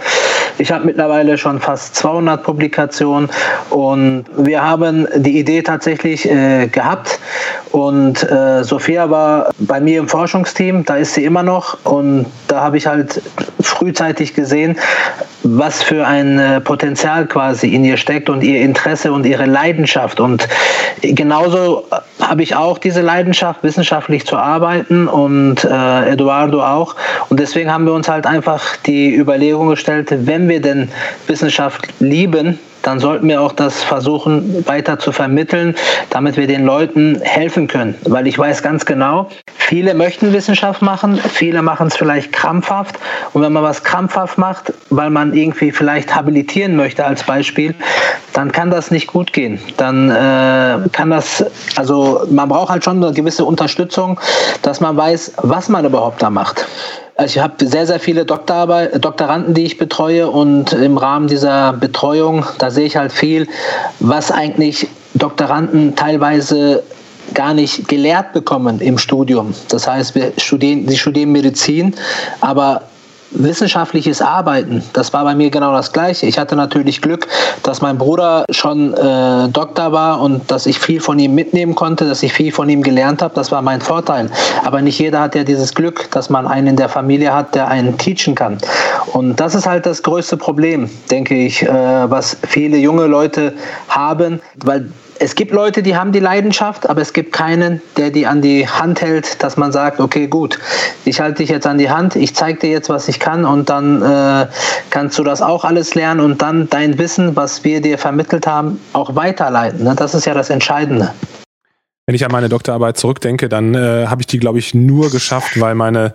Ich 0.59 0.71
habe 0.71 0.85
mittlerweile 0.85 1.37
schon 1.37 1.61
fast 1.61 1.97
200 1.97 2.43
Publikationen 2.43 3.29
und 3.71 4.25
wir 4.37 4.63
haben 4.63 5.09
die 5.17 5.39
Idee 5.39 5.63
tatsächlich 5.63 6.29
äh, 6.31 6.69
gehabt 6.69 7.19
und 7.73 8.23
äh, 8.31 8.63
Sophia 8.63 9.11
war 9.11 9.51
bei 9.59 9.81
mir 9.81 9.99
im 9.99 10.09
Forschungsteam, 10.09 10.85
da 10.85 10.97
ist 10.97 11.15
sie 11.15 11.25
immer 11.25 11.43
noch 11.43 11.79
und 11.85 12.27
da 12.49 12.61
habe 12.61 12.77
ich 12.77 12.87
halt 12.87 13.21
frühzeitig 13.61 14.35
gesehen, 14.35 14.77
was 15.43 15.83
für 15.83 16.07
ein 16.07 16.39
äh, 16.39 16.61
Potenzial 16.61 17.27
quasi 17.27 17.69
in 17.69 17.85
ihr 17.85 17.97
steckt 17.97 18.31
und 18.31 18.43
ihr 18.43 18.61
Interesse 18.61 19.13
und 19.13 19.27
ihre 19.27 19.47
Leidenschaft. 19.47 20.21
Und 20.21 20.49
genauso 21.03 21.85
habe 22.29 22.43
ich 22.43 22.57
auch 22.57 22.79
diese 22.79 23.01
Leidenschaft, 23.01 23.63
wissenschaftlich 23.63 24.27
zu 24.27 24.37
arbeiten 24.37 25.09
und 25.09 25.65
äh, 25.65 26.11
Eduardo 26.11 26.63
auch. 26.63 26.97
Und 27.29 27.41
deswegen 27.41 27.73
haben 27.73 27.85
wir 27.87 27.93
uns 27.93 28.09
halt 28.09 28.27
einfach 28.27 28.77
die 28.87 29.15
Überlegung 29.15 29.69
gestellt, 29.69 30.09
wenn 30.11 30.49
wir 30.49 30.61
denn 30.61 30.89
Wissenschaft 31.27 31.89
lieben, 32.01 32.59
dann 32.85 33.01
sollten 33.01 33.27
wir 33.29 33.41
auch 33.41 33.53
das 33.53 33.83
versuchen 33.83 34.67
weiter 34.67 34.99
zu 34.99 35.11
vermitteln, 35.11 35.75
damit 36.11 36.37
wir 36.37 36.47
den 36.47 36.65
Leuten 36.65 37.21
helfen 37.23 37.67
können. 37.67 37.95
Weil 38.05 38.27
ich 38.27 38.39
weiß 38.39 38.63
ganz 38.63 38.85
genau, 38.85 39.31
viele 39.57 39.95
möchten 39.95 40.33
Wissenschaft 40.33 40.83
machen, 40.83 41.17
viele 41.17 41.63
machen 41.63 41.87
es 41.87 41.97
vielleicht 41.97 42.33
krampfhaft. 42.33 42.97
Und 43.33 43.43
wenn 43.43 43.53
man 43.53 43.63
was 43.63 43.83
krampfhaft 43.83 44.37
macht, 44.37 44.73
weil 44.91 45.11
man 45.11 45.33
irgendwie 45.35 45.73
vielleicht 45.73 46.15
habilitieren 46.15 46.77
möchte 46.77 47.05
als 47.05 47.25
Beispiel, 47.25 47.75
dann 48.35 48.53
kann 48.53 48.71
das 48.71 48.91
nicht 48.91 49.07
gut 49.07 49.33
gehen. 49.33 49.59
Dann 49.79 50.11
äh, 50.11 50.89
kann 50.93 51.11
das, 51.11 51.45
also 51.77 52.23
man 52.31 52.49
braucht 52.51 52.71
halt 52.71 52.85
schon 52.85 53.03
eine 53.03 53.15
gewisse 53.15 53.47
Unterstützung, 53.47 54.21
dass 54.61 54.81
man 54.81 54.97
weiß, 54.97 55.33
was 55.39 55.71
man 55.71 55.87
überhaupt 55.87 56.23
da 56.23 56.29
macht. 56.29 56.67
Also 57.17 57.37
ich 57.37 57.43
habe 57.43 57.65
sehr, 57.65 57.87
sehr 57.87 58.01
viele 58.01 58.25
Doktorarbeit, 58.25 59.05
Doktoranden, 59.05 59.55
die 59.55 59.65
ich 59.65 59.79
betreue 59.79 60.29
und 60.29 60.73
im 60.73 60.99
Rahmen 60.99 61.29
dieser 61.29 61.73
Betreuung, 61.73 62.45
da 62.59 62.73
sehe 62.73 62.87
ich 62.87 62.97
halt 62.97 63.13
viel, 63.13 63.47
was 64.01 64.33
eigentlich 64.33 64.89
Doktoranden 65.15 65.95
teilweise 65.95 66.83
gar 67.33 67.55
nicht 67.55 67.87
gelehrt 67.89 68.33
bekommen 68.33 68.81
im 68.81 68.99
Studium. 68.99 69.55
Das 69.69 69.87
heißt, 69.87 70.17
wir 70.17 70.33
studieren, 70.39 70.89
sie 70.89 70.99
studieren 70.99 71.31
Medizin, 71.31 71.95
aber 72.41 72.83
wissenschaftliches 73.35 74.23
Arbeiten, 74.23 74.83
das 74.93 75.13
war 75.13 75.25
bei 75.25 75.35
mir 75.35 75.51
genau 75.51 75.73
das 75.73 75.93
Gleiche. 75.93 76.27
Ich 76.27 76.39
hatte 76.39 76.57
natürlich 76.57 77.03
Glück, 77.03 77.27
dass 77.63 77.81
mein 77.81 77.99
Bruder 77.99 78.45
schon 78.51 78.95
äh, 78.95 79.49
Doktor 79.49 79.93
war 79.93 80.21
und 80.21 80.51
dass 80.51 80.67
ich 80.67 80.79
viel 80.79 81.01
von 81.01 81.19
ihm 81.19 81.35
mitnehmen 81.35 81.75
konnte, 81.75 82.09
dass 82.09 82.23
ich 82.23 82.33
viel 82.33 82.53
von 82.53 82.69
ihm 82.69 82.83
gelernt 82.83 83.23
habe. 83.23 83.35
Das 83.35 83.51
war 83.51 83.63
mein 83.63 83.81
Vorteil. 83.81 84.31
Aber 84.65 84.81
nicht 84.81 84.99
jeder 84.99 85.21
hat 85.21 85.35
ja 85.35 85.45
dieses 85.45 85.75
Glück, 85.75 86.11
dass 86.13 86.31
man 86.31 86.47
einen 86.47 86.69
in 86.69 86.77
der 86.77 86.89
Familie 86.89 87.35
hat, 87.35 87.55
der 87.55 87.69
einen 87.69 87.99
teachen 87.99 88.35
kann. 88.35 88.59
Und 89.13 89.41
das 89.41 89.55
ist 89.55 89.67
halt 89.67 89.87
das 89.87 90.03
größte 90.03 90.37
Problem, 90.37 90.89
denke 91.11 91.35
ich, 91.35 91.63
äh, 91.63 91.69
was 91.69 92.37
viele 92.47 92.77
junge 92.77 93.07
Leute 93.07 93.53
haben, 93.89 94.41
weil 94.65 94.89
es 95.19 95.35
gibt 95.35 95.53
Leute, 95.53 95.83
die 95.83 95.97
haben 95.97 96.13
die 96.13 96.21
Leidenschaft, 96.21 96.89
aber 96.89 97.01
es 97.01 97.13
gibt 97.13 97.33
keinen, 97.33 97.81
der 97.97 98.11
die 98.11 98.27
an 98.27 98.43
die 98.43 98.69
Hand 98.69 99.01
hält, 99.01 99.43
dass 99.43 99.57
man 99.57 99.73
sagt, 99.73 100.01
okay, 100.01 100.27
gut, 100.27 100.59
ich 101.05 101.21
halte 101.21 101.39
dich 101.43 101.51
jetzt 101.51 101.67
an 101.67 101.79
die 101.79 101.91
Hand, 101.91 102.17
ich 102.17 102.35
zeige 102.35 102.59
dir 102.59 102.71
jetzt, 102.71 102.89
was 102.89 103.09
ich 103.09 103.21
kann 103.21 103.45
und 103.45 103.71
dann 103.71 104.03
äh, 104.03 104.47
kannst 104.91 105.19
du 105.19 105.25
das 105.25 105.43
auch 105.43 105.65
alles 105.65 105.95
lernen 105.95 106.21
und 106.21 106.43
dann 106.43 106.69
dein 106.69 106.99
Wissen, 106.99 107.37
was 107.37 107.65
wir 107.65 107.81
dir 107.81 107.99
vermittelt 107.99 108.47
haben, 108.47 108.81
auch 108.93 109.15
weiterleiten. 109.15 109.85
Ne? 109.85 109.95
Das 109.97 110.15
ist 110.15 110.25
ja 110.27 110.35
das 110.35 110.51
Entscheidende. 110.51 111.13
Wenn 112.07 112.15
ich 112.15 112.25
an 112.25 112.33
meine 112.33 112.51
Doktorarbeit 112.51 112.99
zurückdenke, 112.99 113.49
dann 113.49 113.75
äh, 113.75 114.07
habe 114.09 114.21
ich 114.21 114.27
die, 114.27 114.39
glaube 114.39 114.59
ich, 114.59 114.75
nur 114.75 115.11
geschafft, 115.11 115.59
weil 115.59 115.75
meine 115.75 116.15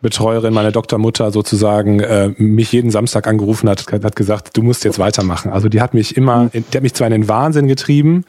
Betreuerin, 0.00 0.54
meine 0.54 0.72
Doktormutter 0.72 1.32
sozusagen, 1.32 2.00
äh, 2.00 2.30
mich 2.36 2.72
jeden 2.72 2.90
Samstag 2.90 3.26
angerufen 3.26 3.68
hat, 3.68 3.84
hat 3.90 4.16
gesagt, 4.16 4.56
du 4.56 4.62
musst 4.62 4.84
jetzt 4.84 4.98
weitermachen. 4.98 5.50
Also 5.50 5.68
die 5.68 5.80
hat 5.80 5.94
mich 5.94 6.16
immer, 6.16 6.44
mhm. 6.44 6.64
die 6.72 6.76
hat 6.76 6.82
mich 6.82 6.94
zwar 6.94 7.08
in 7.08 7.12
den 7.12 7.28
Wahnsinn 7.28 7.66
getrieben, 7.66 8.24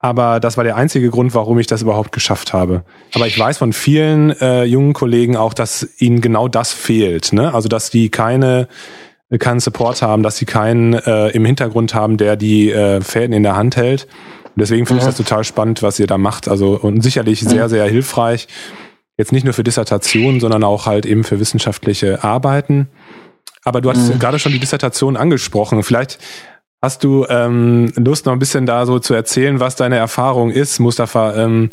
aber 0.00 0.40
das 0.40 0.56
war 0.56 0.64
der 0.64 0.76
einzige 0.76 1.08
Grund, 1.10 1.34
warum 1.34 1.58
ich 1.58 1.66
das 1.66 1.82
überhaupt 1.82 2.12
geschafft 2.12 2.52
habe. 2.52 2.84
Aber 3.14 3.26
ich 3.26 3.38
weiß 3.38 3.58
von 3.58 3.72
vielen 3.72 4.30
äh, 4.38 4.64
jungen 4.64 4.92
Kollegen 4.92 5.36
auch, 5.36 5.54
dass 5.54 5.88
ihnen 5.98 6.20
genau 6.20 6.48
das 6.48 6.72
fehlt. 6.72 7.32
Ne? 7.32 7.54
Also 7.54 7.68
dass 7.68 7.90
die 7.90 8.10
keine 8.10 8.68
keinen 9.38 9.60
Support 9.60 10.02
haben, 10.02 10.22
dass 10.22 10.36
sie 10.36 10.44
keinen 10.44 10.94
äh, 10.94 11.28
im 11.30 11.44
Hintergrund 11.44 11.94
haben, 11.94 12.18
der 12.18 12.36
die 12.36 12.70
äh, 12.70 13.00
Fäden 13.00 13.32
in 13.32 13.42
der 13.42 13.56
Hand 13.56 13.76
hält. 13.76 14.06
Und 14.54 14.60
deswegen 14.60 14.86
finde 14.86 15.00
ich 15.00 15.06
das 15.06 15.16
total 15.16 15.42
spannend, 15.42 15.82
was 15.82 15.98
ihr 15.98 16.06
da 16.06 16.18
macht. 16.18 16.48
Also 16.48 16.78
und 16.80 17.00
sicherlich 17.02 17.40
sehr, 17.40 17.68
sehr 17.68 17.86
hilfreich. 17.86 18.46
Jetzt 19.16 19.32
nicht 19.32 19.44
nur 19.44 19.54
für 19.54 19.64
Dissertationen, 19.64 20.40
sondern 20.40 20.64
auch 20.64 20.86
halt 20.86 21.06
eben 21.06 21.24
für 21.24 21.38
wissenschaftliche 21.38 22.24
Arbeiten. 22.24 22.88
Aber 23.62 23.80
du 23.80 23.90
hast 23.90 24.12
mhm. 24.12 24.18
gerade 24.18 24.38
schon 24.38 24.52
die 24.52 24.58
Dissertation 24.58 25.16
angesprochen. 25.16 25.82
Vielleicht 25.82 26.18
hast 26.82 27.04
du 27.04 27.24
ähm, 27.28 27.92
Lust, 27.96 28.26
noch 28.26 28.32
ein 28.32 28.38
bisschen 28.38 28.66
da 28.66 28.86
so 28.86 28.98
zu 28.98 29.14
erzählen, 29.14 29.60
was 29.60 29.76
deine 29.76 29.96
Erfahrung 29.96 30.50
ist, 30.50 30.80
Mustafa. 30.80 31.34
Ähm, 31.36 31.70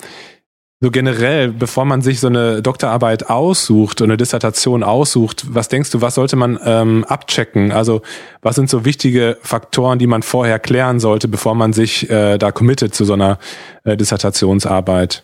so 0.84 0.90
generell, 0.90 1.52
bevor 1.52 1.86
man 1.86 2.02
sich 2.02 2.20
so 2.20 2.28
eine 2.28 2.64
Doktorarbeit 2.64 3.30
aussucht, 3.30 4.02
eine 4.02 4.18
Dissertation 4.18 4.82
aussucht, 4.82 5.46
was 5.48 5.68
denkst 5.68 5.92
du, 5.92 6.02
was 6.02 6.16
sollte 6.16 6.36
man 6.36 6.60
ähm, 6.66 7.06
abchecken? 7.08 7.72
Also 7.72 8.02
was 8.42 8.56
sind 8.56 8.68
so 8.68 8.84
wichtige 8.84 9.38
Faktoren, 9.42 10.00
die 10.00 10.08
man 10.08 10.24
vorher 10.24 10.58
klären 10.58 11.00
sollte, 11.00 11.28
bevor 11.28 11.54
man 11.54 11.72
sich 11.72 12.10
äh, 12.10 12.40
da 12.40 12.52
committet 12.52 12.96
zu 12.96 13.06
so 13.06 13.14
einer 13.14 13.38
äh, 13.84 13.96
Dissertationsarbeit? 13.96 15.24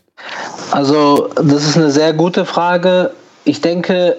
Also, 0.71 1.29
das 1.35 1.63
ist 1.63 1.77
eine 1.77 1.91
sehr 1.91 2.13
gute 2.13 2.45
Frage. 2.45 3.11
Ich 3.45 3.61
denke, 3.61 4.17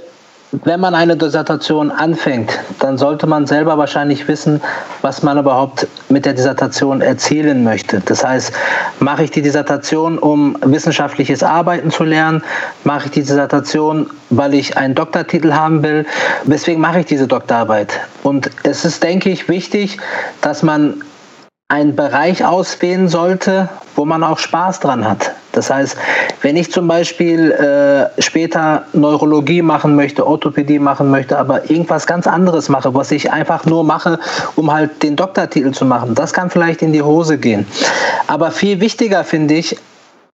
wenn 0.64 0.80
man 0.80 0.94
eine 0.94 1.14
Dissertation 1.14 1.90
anfängt, 1.90 2.58
dann 2.78 2.96
sollte 2.96 3.26
man 3.26 3.46
selber 3.46 3.76
wahrscheinlich 3.76 4.26
wissen, 4.28 4.62
was 5.02 5.22
man 5.22 5.36
überhaupt 5.36 5.86
mit 6.08 6.24
der 6.24 6.32
Dissertation 6.32 7.02
erzielen 7.02 7.64
möchte. 7.64 8.00
Das 8.00 8.24
heißt, 8.24 8.52
mache 8.98 9.24
ich 9.24 9.30
die 9.30 9.42
Dissertation, 9.42 10.18
um 10.18 10.56
wissenschaftliches 10.62 11.42
Arbeiten 11.42 11.90
zu 11.90 12.04
lernen? 12.04 12.42
Mache 12.84 13.06
ich 13.06 13.10
die 13.10 13.20
Dissertation, 13.20 14.08
weil 14.30 14.54
ich 14.54 14.78
einen 14.78 14.94
Doktortitel 14.94 15.52
haben 15.52 15.82
will? 15.82 16.06
Weswegen 16.44 16.80
mache 16.80 17.00
ich 17.00 17.06
diese 17.06 17.26
Doktorarbeit? 17.26 18.00
Und 18.22 18.50
es 18.62 18.86
ist, 18.86 19.02
denke 19.02 19.28
ich, 19.28 19.48
wichtig, 19.48 19.98
dass 20.40 20.62
man 20.62 21.02
einen 21.68 21.94
Bereich 21.94 22.46
auswählen 22.46 23.08
sollte, 23.08 23.68
wo 23.94 24.06
man 24.06 24.24
auch 24.24 24.38
Spaß 24.38 24.80
dran 24.80 25.06
hat. 25.06 25.32
Das 25.58 25.70
heißt, 25.70 25.96
wenn 26.42 26.56
ich 26.56 26.70
zum 26.70 26.86
Beispiel 26.86 27.50
äh, 27.50 28.22
später 28.22 28.84
Neurologie 28.92 29.60
machen 29.60 29.96
möchte, 29.96 30.24
Orthopädie 30.24 30.78
machen 30.78 31.10
möchte, 31.10 31.36
aber 31.36 31.68
irgendwas 31.68 32.06
ganz 32.06 32.28
anderes 32.28 32.68
mache, 32.68 32.94
was 32.94 33.10
ich 33.10 33.32
einfach 33.32 33.66
nur 33.66 33.82
mache, 33.82 34.20
um 34.54 34.72
halt 34.72 35.02
den 35.02 35.16
Doktortitel 35.16 35.72
zu 35.72 35.84
machen, 35.84 36.14
das 36.14 36.32
kann 36.32 36.48
vielleicht 36.48 36.80
in 36.82 36.92
die 36.92 37.02
Hose 37.02 37.38
gehen. 37.38 37.66
Aber 38.28 38.52
viel 38.52 38.78
wichtiger 38.80 39.24
finde 39.24 39.54
ich, 39.54 39.76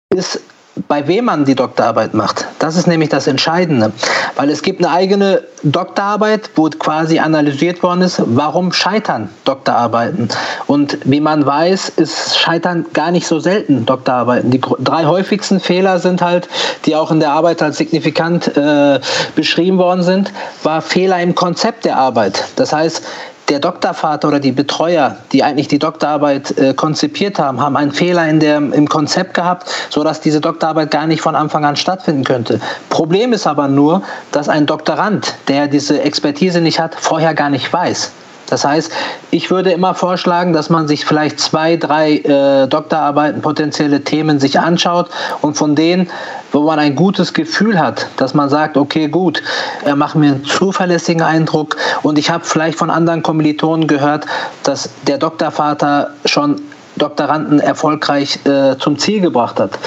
ist 0.09 0.41
bei 0.89 1.07
wem 1.09 1.27
man 1.27 1.45
die 1.45 1.55
Doktorarbeit 1.55 2.15
macht. 2.15 2.47
Das 2.59 2.77
ist 2.77 2.87
nämlich 2.87 3.09
das 3.09 3.27
Entscheidende, 3.27 3.93
weil 4.37 4.51
es 4.51 4.63
gibt 4.63 4.85
eine 4.85 4.95
eigene 4.95 5.43
Doktorarbeit, 5.63 6.51
wo 6.55 6.71
quasi 6.71 7.19
analysiert 7.19 7.83
worden 7.83 8.03
ist, 8.03 8.23
warum 8.25 8.73
scheitern 8.73 9.29
Doktorarbeiten. 9.45 10.29
Und 10.67 10.99
wie 11.05 11.21
man 11.21 11.45
weiß, 11.45 11.91
ist 11.91 12.39
Scheitern 12.39 12.87
gar 12.93 13.11
nicht 13.11 13.27
so 13.27 13.41
selten 13.41 13.85
Doktorarbeiten. 13.85 14.51
Die 14.51 14.61
drei 14.79 15.05
häufigsten 15.05 15.61
Fehler 15.61 15.99
sind 15.99 16.23
halt, 16.23 16.49
die 16.87 16.97
auch 16.97 17.11
in 17.11 17.21
der 17.21 17.33
Arbeit 17.33 17.63
als 17.63 17.79
signifikant 17.79 18.57
äh, 18.57 19.01
beschrieben 19.35 19.79
worden 19.79 20.03
sind, 20.03 20.33
war 20.63 20.81
Fehler 20.81 21.21
im 21.21 21.35
Konzept 21.35 21.85
der 21.85 21.97
Arbeit. 21.97 22.45
Das 22.57 22.73
heißt, 22.73 23.03
der 23.51 23.59
Doktorvater 23.59 24.29
oder 24.29 24.41
die 24.41 24.53
Betreuer, 24.53 25.17
die 25.33 25.43
eigentlich 25.43 25.69
die 25.69 25.79
Doktorarbeit 25.79 26.57
äh, 26.57 26.73
konzipiert 26.73 27.39
haben, 27.39 27.61
haben 27.61 27.77
einen 27.77 27.91
Fehler 27.93 28.29
in 28.29 28.39
der, 28.39 28.57
im 28.59 28.89
Konzept 28.89 29.35
gehabt, 29.35 29.69
sodass 29.91 30.21
diese 30.21 30.41
Doktorarbeit 30.41 30.91
gar 30.91 31.07
nicht 31.07 31.21
von 31.21 31.35
Anfang 31.35 31.65
an 31.65 31.77
stattfinden 31.77 32.25
könnte. 32.25 32.61
Problem 32.89 33.33
ist 33.33 33.47
aber 33.47 33.67
nur, 33.67 34.03
dass 34.31 34.49
ein 34.49 34.67
Doktorand, 34.67 35.35
der 35.49 35.67
diese 35.67 36.01
Expertise 36.01 36.61
nicht 36.61 36.79
hat, 36.79 36.95
vorher 36.95 37.35
gar 37.35 37.51
nicht 37.51 37.73
weiß, 37.73 38.13
das 38.51 38.65
heißt, 38.65 38.93
ich 39.31 39.51
würde 39.51 39.73
immer 39.73 39.95
vorschlagen, 39.95 40.53
dass 40.53 40.69
man 40.69 40.89
sich 40.89 41.07
vielleicht 41.07 41.41
zwei, 41.41 41.77
drei 41.77 42.17
äh, 42.17 42.67
Doktorarbeiten, 42.67 43.41
potenzielle 43.41 44.03
Themen 44.03 44.41
sich 44.41 44.59
anschaut 44.59 45.09
und 45.41 45.57
von 45.57 45.75
denen, 45.75 46.11
wo 46.53 46.63
man 46.63 46.79
ein 46.79 46.97
gutes 46.97 47.33
Gefühl 47.33 47.79
hat, 47.79 48.09
dass 48.17 48.35
man 48.35 48.49
sagt, 48.51 48.77
okay, 48.77 49.09
gut, 49.09 49.43
er 49.85 49.97
macht 49.97 50.17
mir 50.17 50.33
einen 50.33 50.45
zuverlässigen 50.45 51.23
Eindruck 51.23 51.77
und 52.03 52.19
ich 52.19 52.31
habe 52.31 52.45
vielleicht 52.45 52.77
von 52.77 52.91
anderen 52.91 53.23
Kommilitonen 53.23 53.87
gehört, 53.87 54.27
dass 54.65 54.91
der 55.07 55.19
Doktorvater 55.19 56.11
schon 56.25 56.61
Doktoranden 57.01 57.61
erfolgreich 57.61 58.39
äh, 58.45 58.77
zum 58.79 58.99
Ziel 58.99 59.21
gebracht 59.21 59.59
hat. 59.59 59.79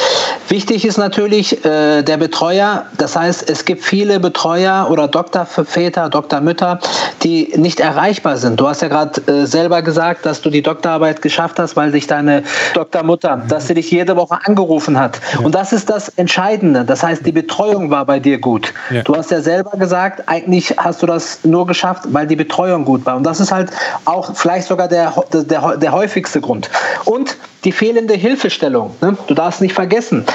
Wichtig 0.50 0.86
ist 0.86 0.98
natürlich 0.98 1.64
äh, 1.66 2.04
der 2.04 2.18
Betreuer. 2.18 2.86
Das 2.98 3.16
heißt, 3.16 3.50
es 3.50 3.66
gibt 3.66 3.84
viele 3.84 4.20
Betreuer 4.20 4.88
oder 4.90 5.08
Doktorväter, 5.08 6.10
Doktormütter, 6.10 6.80
die 7.24 7.54
nicht 7.56 7.80
erreichbar 7.80 8.38
sind. 8.38 8.60
Du 8.60 8.68
hast 8.68 8.82
ja 8.82 8.88
gerade 8.88 9.22
äh, 9.32 9.46
selber 9.46 9.82
gesagt, 9.82 10.26
dass 10.26 10.42
du 10.42 10.50
die 10.50 10.62
Doktorarbeit 10.62 11.22
geschafft 11.22 11.60
hast, 11.60 11.76
weil 11.76 11.92
dich 11.92 12.08
deine 12.08 12.44
Doktormutter, 12.74 13.42
dass 13.48 13.68
sie 13.68 13.74
dich 13.74 13.90
jede 13.90 14.16
Woche 14.16 14.38
angerufen 14.46 15.00
hat. 15.00 15.20
Ja. 15.34 15.46
Und 15.46 15.56
das 15.56 15.74
ist 15.74 15.90
das 15.90 16.10
Entscheidende. 16.10 16.84
Das 16.84 17.04
heißt, 17.04 17.26
die 17.26 17.32
Betreuung 17.32 17.90
war 17.90 18.06
bei 18.06 18.20
dir 18.20 18.38
gut. 18.38 18.74
Ja. 18.92 19.02
Du 19.04 19.16
hast 19.16 19.32
ja 19.32 19.42
selber 19.42 19.78
gesagt, 19.78 20.24
eigentlich 20.28 20.76
hast 20.78 21.02
du 21.02 21.06
das 21.06 21.40
nur 21.44 21.66
geschafft, 21.66 22.04
weil 22.08 22.28
die 22.28 22.36
Betreuung 22.36 22.86
gut 22.86 23.06
war. 23.06 23.16
Und 23.16 23.24
das 23.24 23.40
ist 23.40 23.52
halt 23.52 23.70
auch 24.06 24.36
vielleicht 24.36 24.68
sogar 24.68 24.88
der, 24.88 25.14
der, 25.32 25.78
der 25.78 25.92
häufigste 25.92 26.42
Grund. 26.42 26.70
Und 27.06 27.38
die 27.64 27.72
fehlende 27.72 28.14
Hilfestellung. 28.14 28.96
Ne? 29.02 29.18
Du 29.28 29.34
darfst 29.34 29.62
nicht 29.62 29.74
vergessen, 29.74 30.26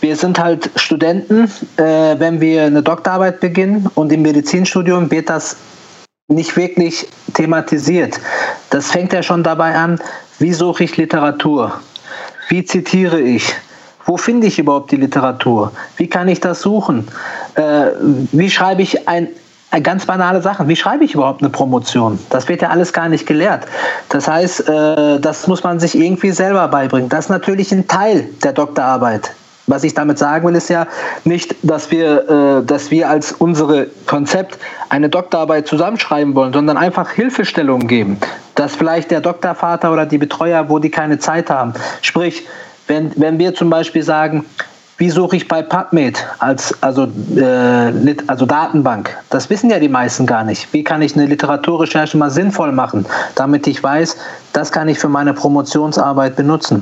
wir 0.00 0.16
sind 0.16 0.38
halt 0.38 0.70
Studenten, 0.76 1.50
äh, 1.76 2.18
wenn 2.18 2.40
wir 2.40 2.64
eine 2.64 2.82
Doktorarbeit 2.82 3.40
beginnen 3.40 3.88
und 3.94 4.12
im 4.12 4.22
Medizinstudium 4.22 5.10
wird 5.10 5.30
das 5.30 5.56
nicht 6.28 6.56
wirklich 6.56 7.06
thematisiert. 7.34 8.20
Das 8.70 8.90
fängt 8.90 9.12
ja 9.12 9.22
schon 9.22 9.42
dabei 9.42 9.74
an, 9.74 9.98
wie 10.38 10.52
suche 10.52 10.84
ich 10.84 10.96
Literatur? 10.96 11.80
Wie 12.48 12.64
zitiere 12.64 13.20
ich? 13.20 13.54
Wo 14.06 14.16
finde 14.16 14.46
ich 14.46 14.58
überhaupt 14.58 14.90
die 14.90 14.96
Literatur? 14.96 15.72
Wie 15.96 16.08
kann 16.08 16.28
ich 16.28 16.40
das 16.40 16.60
suchen? 16.60 17.08
Äh, 17.54 17.86
wie 18.32 18.50
schreibe 18.50 18.82
ich 18.82 19.08
ein 19.08 19.28
ganz 19.82 20.06
banale 20.06 20.40
Sachen. 20.42 20.68
Wie 20.68 20.76
schreibe 20.76 21.04
ich 21.04 21.14
überhaupt 21.14 21.42
eine 21.42 21.50
Promotion? 21.50 22.18
Das 22.30 22.48
wird 22.48 22.62
ja 22.62 22.70
alles 22.70 22.92
gar 22.92 23.08
nicht 23.08 23.26
gelehrt. 23.26 23.66
Das 24.08 24.28
heißt, 24.28 24.68
äh, 24.68 25.20
das 25.20 25.46
muss 25.46 25.62
man 25.64 25.80
sich 25.80 25.96
irgendwie 25.96 26.30
selber 26.30 26.68
beibringen. 26.68 27.08
Das 27.08 27.26
ist 27.26 27.30
natürlich 27.30 27.72
ein 27.72 27.86
Teil 27.88 28.28
der 28.42 28.52
Doktorarbeit. 28.52 29.32
Was 29.66 29.82
ich 29.82 29.94
damit 29.94 30.18
sagen 30.18 30.46
will, 30.46 30.54
ist 30.56 30.68
ja 30.68 30.86
nicht, 31.24 31.54
dass 31.62 31.90
wir, 31.90 32.60
äh, 32.60 32.66
dass 32.66 32.90
wir 32.90 33.08
als 33.08 33.32
unsere 33.32 33.86
Konzept 34.06 34.58
eine 34.90 35.08
Doktorarbeit 35.08 35.66
zusammenschreiben 35.66 36.34
wollen, 36.34 36.52
sondern 36.52 36.76
einfach 36.76 37.10
Hilfestellungen 37.10 37.88
geben. 37.88 38.18
Dass 38.56 38.76
vielleicht 38.76 39.10
der 39.10 39.22
Doktorvater 39.22 39.90
oder 39.90 40.04
die 40.04 40.18
Betreuer, 40.18 40.68
wo 40.68 40.78
die 40.78 40.90
keine 40.90 41.18
Zeit 41.18 41.48
haben. 41.48 41.72
Sprich, 42.02 42.46
wenn, 42.86 43.12
wenn 43.16 43.38
wir 43.38 43.54
zum 43.54 43.70
Beispiel 43.70 44.02
sagen, 44.02 44.44
wie 45.04 45.10
suche 45.10 45.36
ich 45.36 45.48
bei 45.48 45.60
PubMed 45.60 46.24
als 46.38 46.82
also, 46.82 47.02
äh, 47.36 48.16
also 48.26 48.46
Datenbank? 48.46 49.14
Das 49.28 49.50
wissen 49.50 49.68
ja 49.68 49.78
die 49.78 49.90
meisten 49.90 50.24
gar 50.24 50.44
nicht. 50.44 50.72
Wie 50.72 50.82
kann 50.82 51.02
ich 51.02 51.14
eine 51.14 51.26
Literaturrecherche 51.26 52.16
mal 52.16 52.30
sinnvoll 52.30 52.72
machen, 52.72 53.04
damit 53.34 53.66
ich 53.66 53.82
weiß, 53.82 54.16
das 54.54 54.72
kann 54.72 54.88
ich 54.88 54.98
für 54.98 55.10
meine 55.10 55.34
Promotionsarbeit 55.34 56.36
benutzen? 56.36 56.80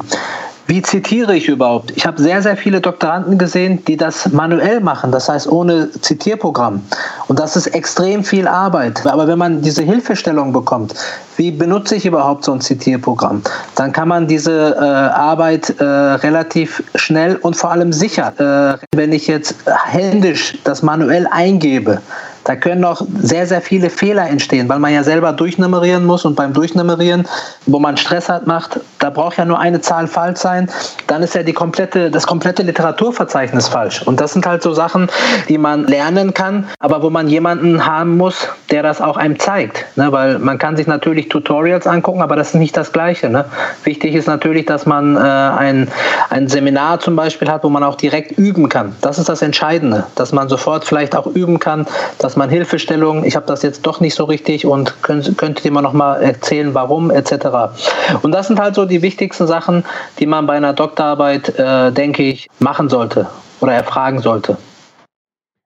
Wie 0.66 0.80
zitiere 0.80 1.34
ich 1.36 1.48
überhaupt? 1.48 1.92
Ich 1.96 2.06
habe 2.06 2.20
sehr, 2.22 2.40
sehr 2.40 2.56
viele 2.56 2.80
Doktoranden 2.80 3.36
gesehen, 3.36 3.84
die 3.84 3.96
das 3.96 4.30
manuell 4.32 4.80
machen, 4.80 5.10
das 5.10 5.28
heißt 5.28 5.50
ohne 5.50 5.90
Zitierprogramm. 6.00 6.82
Und 7.28 7.38
das 7.38 7.56
ist 7.56 7.66
extrem 7.68 8.22
viel 8.22 8.46
Arbeit. 8.46 9.04
Aber 9.06 9.26
wenn 9.26 9.38
man 9.38 9.60
diese 9.60 9.82
Hilfestellung 9.82 10.52
bekommt, 10.52 10.94
wie 11.36 11.50
benutze 11.50 11.96
ich 11.96 12.06
überhaupt 12.06 12.44
so 12.44 12.52
ein 12.52 12.60
Zitierprogramm, 12.60 13.42
dann 13.74 13.92
kann 13.92 14.08
man 14.08 14.28
diese 14.28 14.76
äh, 14.76 14.80
Arbeit 14.80 15.74
äh, 15.80 15.84
relativ 15.84 16.82
schnell 16.94 17.36
und 17.36 17.56
vor 17.56 17.72
allem 17.72 17.92
sicher, 17.92 18.32
äh, 18.38 18.96
wenn 18.96 19.12
ich 19.12 19.26
jetzt 19.26 19.56
händisch 19.86 20.58
das 20.64 20.82
manuell 20.82 21.26
eingebe, 21.30 22.00
da 22.44 22.56
können 22.56 22.80
noch 22.80 23.06
sehr, 23.20 23.46
sehr 23.46 23.60
viele 23.60 23.88
Fehler 23.88 24.28
entstehen, 24.28 24.68
weil 24.68 24.78
man 24.78 24.92
ja 24.92 25.04
selber 25.04 25.32
durchnummerieren 25.32 26.04
muss 26.04 26.24
und 26.24 26.34
beim 26.34 26.52
Durchnummerieren, 26.52 27.26
wo 27.66 27.78
man 27.78 27.96
Stress 27.96 28.28
hat, 28.28 28.46
macht, 28.46 28.80
da 28.98 29.10
braucht 29.10 29.38
ja 29.38 29.44
nur 29.44 29.58
eine 29.58 29.80
Zahl 29.80 30.06
falsch 30.06 30.38
sein, 30.38 30.70
dann 31.06 31.22
ist 31.22 31.34
ja 31.34 31.42
die 31.42 31.52
komplette, 31.52 32.10
das 32.10 32.26
komplette 32.26 32.62
Literaturverzeichnis 32.62 33.68
falsch. 33.68 34.02
Und 34.02 34.20
das 34.20 34.32
sind 34.32 34.46
halt 34.46 34.62
so 34.62 34.72
Sachen, 34.72 35.08
die 35.48 35.58
man 35.58 35.86
lernen 35.86 36.34
kann, 36.34 36.68
aber 36.78 37.02
wo 37.02 37.10
man 37.10 37.28
jemanden 37.28 37.86
haben 37.86 38.16
muss, 38.16 38.48
der 38.70 38.82
das 38.82 39.00
auch 39.00 39.16
einem 39.16 39.38
zeigt. 39.38 39.84
Ne? 39.96 40.10
Weil 40.12 40.38
man 40.38 40.58
kann 40.58 40.76
sich 40.76 40.86
natürlich 40.86 41.28
Tutorials 41.28 41.86
angucken, 41.86 42.22
aber 42.22 42.36
das 42.36 42.48
ist 42.48 42.54
nicht 42.54 42.76
das 42.76 42.92
Gleiche. 42.92 43.28
Ne? 43.28 43.44
Wichtig 43.84 44.14
ist 44.14 44.26
natürlich, 44.26 44.66
dass 44.66 44.86
man 44.86 45.16
äh, 45.16 45.20
ein, 45.20 45.88
ein 46.30 46.48
Seminar 46.48 47.00
zum 47.00 47.16
Beispiel 47.16 47.48
hat, 47.48 47.64
wo 47.64 47.68
man 47.68 47.84
auch 47.84 47.96
direkt 47.96 48.32
üben 48.38 48.68
kann. 48.68 48.96
Das 49.00 49.18
ist 49.18 49.28
das 49.28 49.42
Entscheidende, 49.42 50.04
dass 50.14 50.32
man 50.32 50.48
sofort 50.48 50.84
vielleicht 50.84 51.14
auch 51.16 51.26
üben 51.26 51.58
kann, 51.58 51.86
dass 52.18 52.36
man 52.36 52.48
Hilfestellung, 52.48 53.24
ich 53.24 53.36
habe 53.36 53.46
das 53.46 53.62
jetzt 53.62 53.86
doch 53.86 54.00
nicht 54.00 54.14
so 54.14 54.24
richtig 54.24 54.66
und 54.66 55.02
könnt, 55.02 55.36
könntet 55.38 55.64
ihr 55.64 55.72
mal 55.72 56.22
erzählen, 56.22 56.74
warum 56.74 57.10
etc. 57.10 57.51
Und 58.22 58.32
das 58.32 58.48
sind 58.48 58.58
halt 58.58 58.74
so 58.74 58.84
die 58.84 59.02
wichtigsten 59.02 59.46
Sachen, 59.46 59.84
die 60.18 60.26
man 60.26 60.46
bei 60.46 60.54
einer 60.54 60.72
Doktorarbeit, 60.72 61.58
äh, 61.58 61.92
denke 61.92 62.22
ich, 62.22 62.48
machen 62.58 62.88
sollte 62.88 63.28
oder 63.60 63.72
erfragen 63.72 64.20
sollte. 64.20 64.56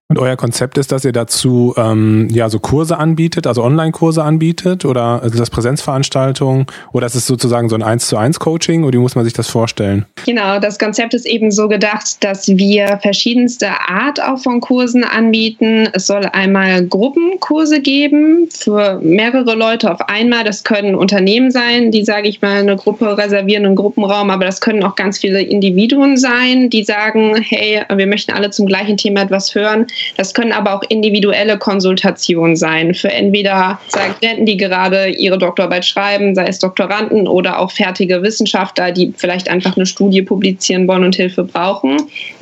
Und 0.09 0.21
euer 0.21 0.37
Konzept 0.37 0.79
ist, 0.79 0.93
dass 0.93 1.05
ihr 1.05 1.11
dazu 1.11 1.75
ähm, 1.77 2.29
ja 2.31 2.49
so 2.49 2.61
Kurse 2.61 2.97
anbietet, 2.97 3.45
also 3.49 3.65
Online-Kurse 3.65 4.23
anbietet 4.23 4.85
oder 4.85 5.21
ist 5.25 5.37
das 5.37 5.51
Präsenzveranstaltungen 5.51 6.67
oder 6.93 7.07
ist 7.07 7.17
es 7.17 7.27
sozusagen 7.27 7.69
so 7.69 7.75
ein 7.75 7.83
1 7.83 8.07
zu 8.07 8.17
1 8.17 8.39
Coaching 8.39 8.85
oder 8.85 8.93
wie 8.93 9.03
muss 9.03 9.17
man 9.17 9.25
sich 9.25 9.35
das 9.35 9.49
vorstellen? 9.49 10.07
Genau, 10.25 10.61
das 10.61 10.79
Konzept 10.79 11.13
ist 11.13 11.27
eben 11.27 11.51
so 11.51 11.67
gedacht, 11.67 12.23
dass 12.23 12.47
wir 12.47 13.01
verschiedenste 13.03 13.69
Art 13.69 14.23
auch 14.23 14.39
von 14.39 14.61
Kursen 14.61 15.03
anbieten. 15.03 15.89
Es 15.93 16.07
soll 16.07 16.25
einmal 16.33 16.87
Gruppenkurse 16.87 17.81
geben 17.81 18.49
für 18.53 19.01
mehrere 19.03 19.57
Leute 19.57 19.93
auf 19.93 20.09
einmal. 20.09 20.45
Das 20.45 20.63
können 20.63 20.95
Unternehmen 20.95 21.51
sein, 21.51 21.91
die, 21.91 22.05
sage 22.05 22.29
ich 22.29 22.41
mal, 22.41 22.59
eine 22.59 22.77
Gruppe 22.77 23.19
reservieren, 23.19 23.67
einen 23.67 23.75
Gruppenraum, 23.75 24.31
aber 24.31 24.45
das 24.45 24.61
können 24.61 24.85
auch 24.85 24.95
ganz 24.95 25.19
viele 25.19 25.43
Individuen 25.43 26.17
sein, 26.17 26.71
die 26.71 26.85
sagen, 26.85 27.35
hey, 27.43 27.83
wir 27.93 28.07
möchten 28.07 28.31
alle 28.31 28.51
zum 28.51 28.67
gleichen 28.67 28.97
Thema 28.97 29.23
etwas 29.23 29.53
hören 29.53 29.87
das 30.17 30.35
können 30.35 30.53
aber 30.53 30.75
auch 30.75 30.83
individuelle 30.89 31.59
Konsultationen 31.59 32.57
sein 32.57 32.95
für 32.95 33.11
entweder 33.11 33.81
Studenten, 33.89 34.47
die 34.47 34.57
gerade 34.57 35.09
ihre 35.09 35.39
Doktorarbeit 35.39 35.85
schreiben, 35.85 36.35
sei 36.35 36.47
es 36.47 36.59
Doktoranden 36.59 37.27
oder 37.29 37.59
auch 37.59 37.71
fertige 37.71 38.23
Wissenschaftler, 38.23 38.93
die 38.93 39.13
vielleicht 39.17 39.49
einfach 39.49 39.77
eine 39.77 39.87
Studie 39.87 40.23
publizieren 40.23 40.89
wollen 40.89 41.05
und 41.05 41.17
Hilfe 41.17 41.45
brauchen. 41.45 41.97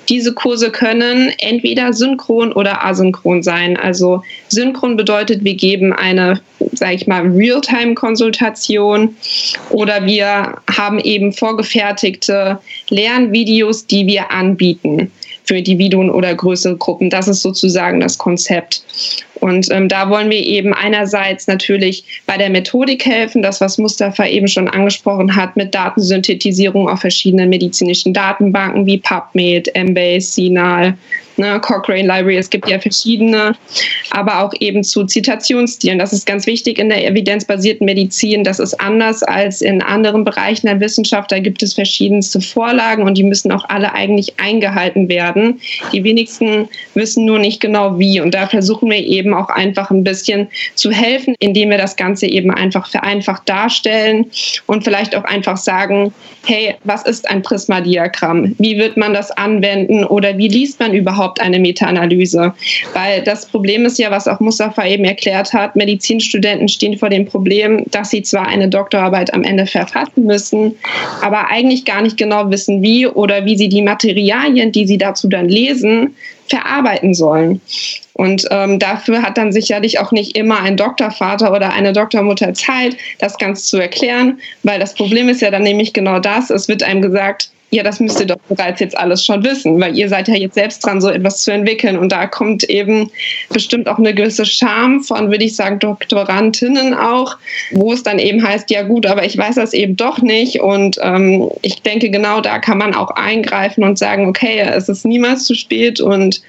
Diese 0.08 0.34
Kurse 0.34 0.70
können 0.70 1.32
entweder 1.38 1.92
synchron 1.92 2.52
oder 2.52 2.84
asynchron 2.84 3.42
sein. 3.42 3.76
Also 3.76 4.22
synchron 4.48 4.96
bedeutet, 4.96 5.44
wir 5.44 5.54
geben 5.54 5.92
eine, 5.92 6.40
sage 6.72 6.94
ich 6.94 7.06
mal, 7.06 7.22
Realtime-Konsultation 7.22 9.16
oder 9.70 10.04
wir 10.04 10.56
haben 10.76 10.98
eben 10.98 11.32
vorgefertigte 11.32 12.58
Lernvideos, 12.90 13.86
die 13.86 14.06
wir 14.06 14.30
anbieten 14.30 15.10
für 15.44 15.58
Individuen 15.58 16.10
oder 16.10 16.34
größere 16.34 16.76
Gruppen. 16.76 17.10
Das 17.10 17.28
ist 17.28 17.42
sozusagen 17.42 18.00
das 18.00 18.18
Konzept. 18.18 18.82
Und 19.40 19.70
ähm, 19.70 19.88
da 19.88 20.08
wollen 20.08 20.30
wir 20.30 20.38
eben 20.38 20.72
einerseits 20.72 21.46
natürlich 21.46 22.22
bei 22.26 22.38
der 22.38 22.48
Methodik 22.48 23.04
helfen, 23.04 23.42
das, 23.42 23.60
was 23.60 23.78
Mustafa 23.78 24.26
eben 24.26 24.48
schon 24.48 24.68
angesprochen 24.68 25.36
hat, 25.36 25.56
mit 25.56 25.74
Datensynthetisierung 25.74 26.88
auf 26.88 27.00
verschiedenen 27.00 27.50
medizinischen 27.50 28.14
Datenbanken 28.14 28.86
wie 28.86 28.98
PubMed, 28.98 29.74
Embase, 29.74 30.32
Sinal, 30.32 30.96
ne, 31.36 31.60
Cochrane 31.60 32.02
Library, 32.02 32.36
es 32.36 32.50
gibt 32.50 32.68
ja 32.68 32.78
verschiedene, 32.78 33.54
aber 34.10 34.42
auch 34.42 34.52
eben 34.60 34.84
zu 34.84 35.04
Zitationsstilen. 35.04 35.98
Das 35.98 36.12
ist 36.12 36.26
ganz 36.26 36.46
wichtig 36.46 36.78
in 36.78 36.88
der 36.88 37.06
evidenzbasierten 37.06 37.84
Medizin. 37.84 38.44
Das 38.44 38.58
ist 38.58 38.80
anders 38.80 39.22
als 39.22 39.62
in 39.62 39.82
anderen 39.82 40.24
Bereichen 40.24 40.66
der 40.66 40.80
Wissenschaft. 40.80 41.32
Da 41.32 41.38
gibt 41.38 41.62
es 41.62 41.74
verschiedenste 41.74 42.40
Vorlagen 42.40 43.04
und 43.04 43.18
die 43.18 43.24
müssen 43.24 43.52
auch 43.52 43.64
alle 43.68 43.92
eigentlich 43.92 44.38
eingehalten 44.38 45.08
werden. 45.08 45.60
Die 45.92 46.04
wenigsten 46.04 46.68
wissen 46.94 47.24
nur 47.24 47.38
nicht 47.38 47.60
genau 47.60 47.98
wie. 47.98 48.20
Und 48.20 48.34
da 48.34 48.46
versuchen 48.46 48.90
wir 48.90 48.98
eben 48.98 49.34
auch 49.34 49.48
einfach 49.48 49.90
ein 49.90 50.04
bisschen 50.04 50.48
zu 50.74 50.90
helfen, 50.90 51.34
indem 51.38 51.70
wir 51.70 51.78
das 51.78 51.96
Ganze 51.96 52.26
eben 52.26 52.50
einfach 52.50 52.88
vereinfacht 52.88 53.48
darstellen 53.48 54.30
und 54.66 54.84
vielleicht 54.84 55.16
auch 55.16 55.24
einfach 55.24 55.56
sagen, 55.56 56.12
hey, 56.46 56.74
was 56.84 57.02
ist 57.04 57.28
ein 57.30 57.42
Prisma-Diagramm? 57.42 58.54
Wie 58.58 58.78
wird 58.78 58.96
man 58.96 59.14
das 59.14 59.30
anwenden 59.30 60.04
oder 60.04 60.36
wie 60.38 60.48
liest 60.48 60.80
man 60.80 60.92
überhaupt 60.92 61.23
überhaupt 61.24 61.40
eine 61.40 61.58
Meta-Analyse? 61.58 62.52
Weil 62.92 63.22
das 63.22 63.46
Problem 63.46 63.86
ist 63.86 63.98
ja, 63.98 64.10
was 64.10 64.28
auch 64.28 64.40
Mustafa 64.40 64.86
eben 64.86 65.04
erklärt 65.04 65.52
hat, 65.52 65.74
Medizinstudenten 65.74 66.68
stehen 66.68 66.98
vor 66.98 67.08
dem 67.08 67.24
Problem, 67.24 67.84
dass 67.90 68.10
sie 68.10 68.22
zwar 68.22 68.46
eine 68.46 68.68
Doktorarbeit 68.68 69.32
am 69.32 69.42
Ende 69.42 69.66
verfassen 69.66 70.26
müssen, 70.26 70.74
aber 71.22 71.50
eigentlich 71.50 71.84
gar 71.84 72.02
nicht 72.02 72.16
genau 72.16 72.50
wissen, 72.50 72.82
wie 72.82 73.06
oder 73.06 73.44
wie 73.46 73.56
sie 73.56 73.68
die 73.68 73.82
Materialien, 73.82 74.70
die 74.72 74.86
sie 74.86 74.98
dazu 74.98 75.28
dann 75.28 75.48
lesen, 75.48 76.14
verarbeiten 76.48 77.14
sollen. 77.14 77.60
Und 78.12 78.46
ähm, 78.50 78.78
dafür 78.78 79.22
hat 79.22 79.38
dann 79.38 79.50
sicherlich 79.50 79.98
auch 79.98 80.12
nicht 80.12 80.36
immer 80.36 80.60
ein 80.60 80.76
Doktorvater 80.76 81.52
oder 81.52 81.72
eine 81.72 81.92
Doktormutter 81.92 82.54
Zeit, 82.54 82.96
das 83.18 83.38
Ganze 83.38 83.64
zu 83.64 83.78
erklären, 83.78 84.38
weil 84.62 84.78
das 84.78 84.94
Problem 84.94 85.28
ist 85.28 85.40
ja 85.40 85.50
dann 85.50 85.62
nämlich 85.62 85.94
genau 85.94 86.20
das. 86.20 86.50
Es 86.50 86.68
wird 86.68 86.82
einem 86.82 87.02
gesagt, 87.02 87.50
ja, 87.74 87.82
das 87.82 87.98
müsst 87.98 88.20
ihr 88.20 88.26
doch 88.26 88.36
bereits 88.48 88.78
jetzt 88.78 88.96
alles 88.96 89.24
schon 89.24 89.42
wissen, 89.42 89.80
weil 89.80 89.98
ihr 89.98 90.08
seid 90.08 90.28
ja 90.28 90.36
jetzt 90.36 90.54
selbst 90.54 90.86
dran, 90.86 91.00
so 91.00 91.10
etwas 91.10 91.42
zu 91.42 91.50
entwickeln. 91.50 91.98
Und 91.98 92.12
da 92.12 92.26
kommt 92.28 92.62
eben 92.70 93.10
bestimmt 93.50 93.88
auch 93.88 93.98
eine 93.98 94.14
gewisse 94.14 94.46
Scham 94.46 95.02
von, 95.02 95.28
würde 95.32 95.44
ich 95.44 95.56
sagen, 95.56 95.80
Doktorandinnen 95.80 96.94
auch, 96.94 97.36
wo 97.72 97.92
es 97.92 98.04
dann 98.04 98.20
eben 98.20 98.46
heißt, 98.46 98.70
ja 98.70 98.82
gut, 98.82 99.06
aber 99.06 99.24
ich 99.24 99.36
weiß 99.36 99.56
das 99.56 99.72
eben 99.72 99.96
doch 99.96 100.22
nicht. 100.22 100.60
Und 100.60 100.98
ähm, 101.02 101.50
ich 101.62 101.82
denke, 101.82 102.10
genau 102.10 102.40
da 102.40 102.60
kann 102.60 102.78
man 102.78 102.94
auch 102.94 103.10
eingreifen 103.10 103.82
und 103.82 103.98
sagen, 103.98 104.28
okay, 104.28 104.60
es 104.60 104.88
ist 104.88 105.04
niemals 105.04 105.44
zu 105.44 105.56
spät 105.56 106.00
und 106.00 106.42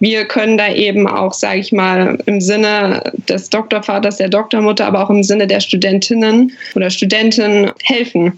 wir 0.00 0.24
können 0.24 0.58
da 0.58 0.72
eben 0.72 1.06
auch, 1.06 1.32
sage 1.32 1.60
ich 1.60 1.70
mal, 1.70 2.18
im 2.26 2.40
Sinne 2.40 3.12
des 3.28 3.48
Doktorvaters, 3.48 4.16
der 4.16 4.28
Doktormutter, 4.28 4.86
aber 4.86 5.04
auch 5.04 5.10
im 5.10 5.22
Sinne 5.22 5.46
der 5.46 5.60
Studentinnen 5.60 6.52
oder 6.74 6.90
Studenten 6.90 7.70
helfen. 7.84 8.36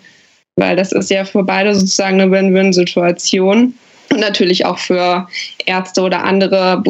Weil 0.56 0.76
das 0.76 0.92
ist 0.92 1.10
ja 1.10 1.24
für 1.24 1.42
beide 1.42 1.74
sozusagen 1.74 2.20
eine 2.20 2.30
Win-Win-Situation. 2.30 3.74
Und 4.10 4.20
natürlich 4.20 4.64
auch 4.64 4.78
für 4.78 5.26
Ärzte 5.66 6.00
oder 6.00 6.24
andere 6.24 6.82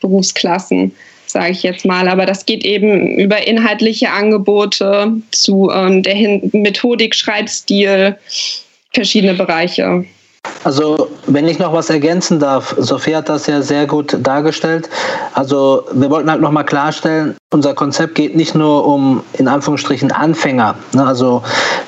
Berufsklassen, 0.00 0.92
sage 1.26 1.52
ich 1.52 1.62
jetzt 1.62 1.84
mal. 1.84 2.08
Aber 2.08 2.26
das 2.26 2.46
geht 2.46 2.64
eben 2.64 3.16
über 3.18 3.46
inhaltliche 3.46 4.10
Angebote 4.10 5.12
zu 5.30 5.70
ähm, 5.72 6.02
der 6.02 6.40
Methodik, 6.52 7.14
Schreibstil, 7.14 8.16
verschiedene 8.92 9.34
Bereiche. 9.34 10.04
Also, 10.66 11.08
wenn 11.28 11.46
ich 11.46 11.60
noch 11.60 11.72
was 11.72 11.90
ergänzen 11.90 12.40
darf, 12.40 12.74
Sophie 12.76 13.14
hat 13.14 13.28
das 13.28 13.46
ja 13.46 13.62
sehr 13.62 13.86
gut 13.86 14.16
dargestellt. 14.20 14.90
Also, 15.32 15.84
wir 15.92 16.10
wollten 16.10 16.28
halt 16.28 16.40
nochmal 16.40 16.64
klarstellen, 16.64 17.36
unser 17.52 17.74
Konzept 17.74 18.16
geht 18.16 18.34
nicht 18.34 18.56
nur 18.56 18.84
um 18.84 19.22
in 19.34 19.46
Anführungsstrichen 19.46 20.10
Anfänger. 20.10 20.74
Ne? 20.92 21.06
Also 21.06 21.44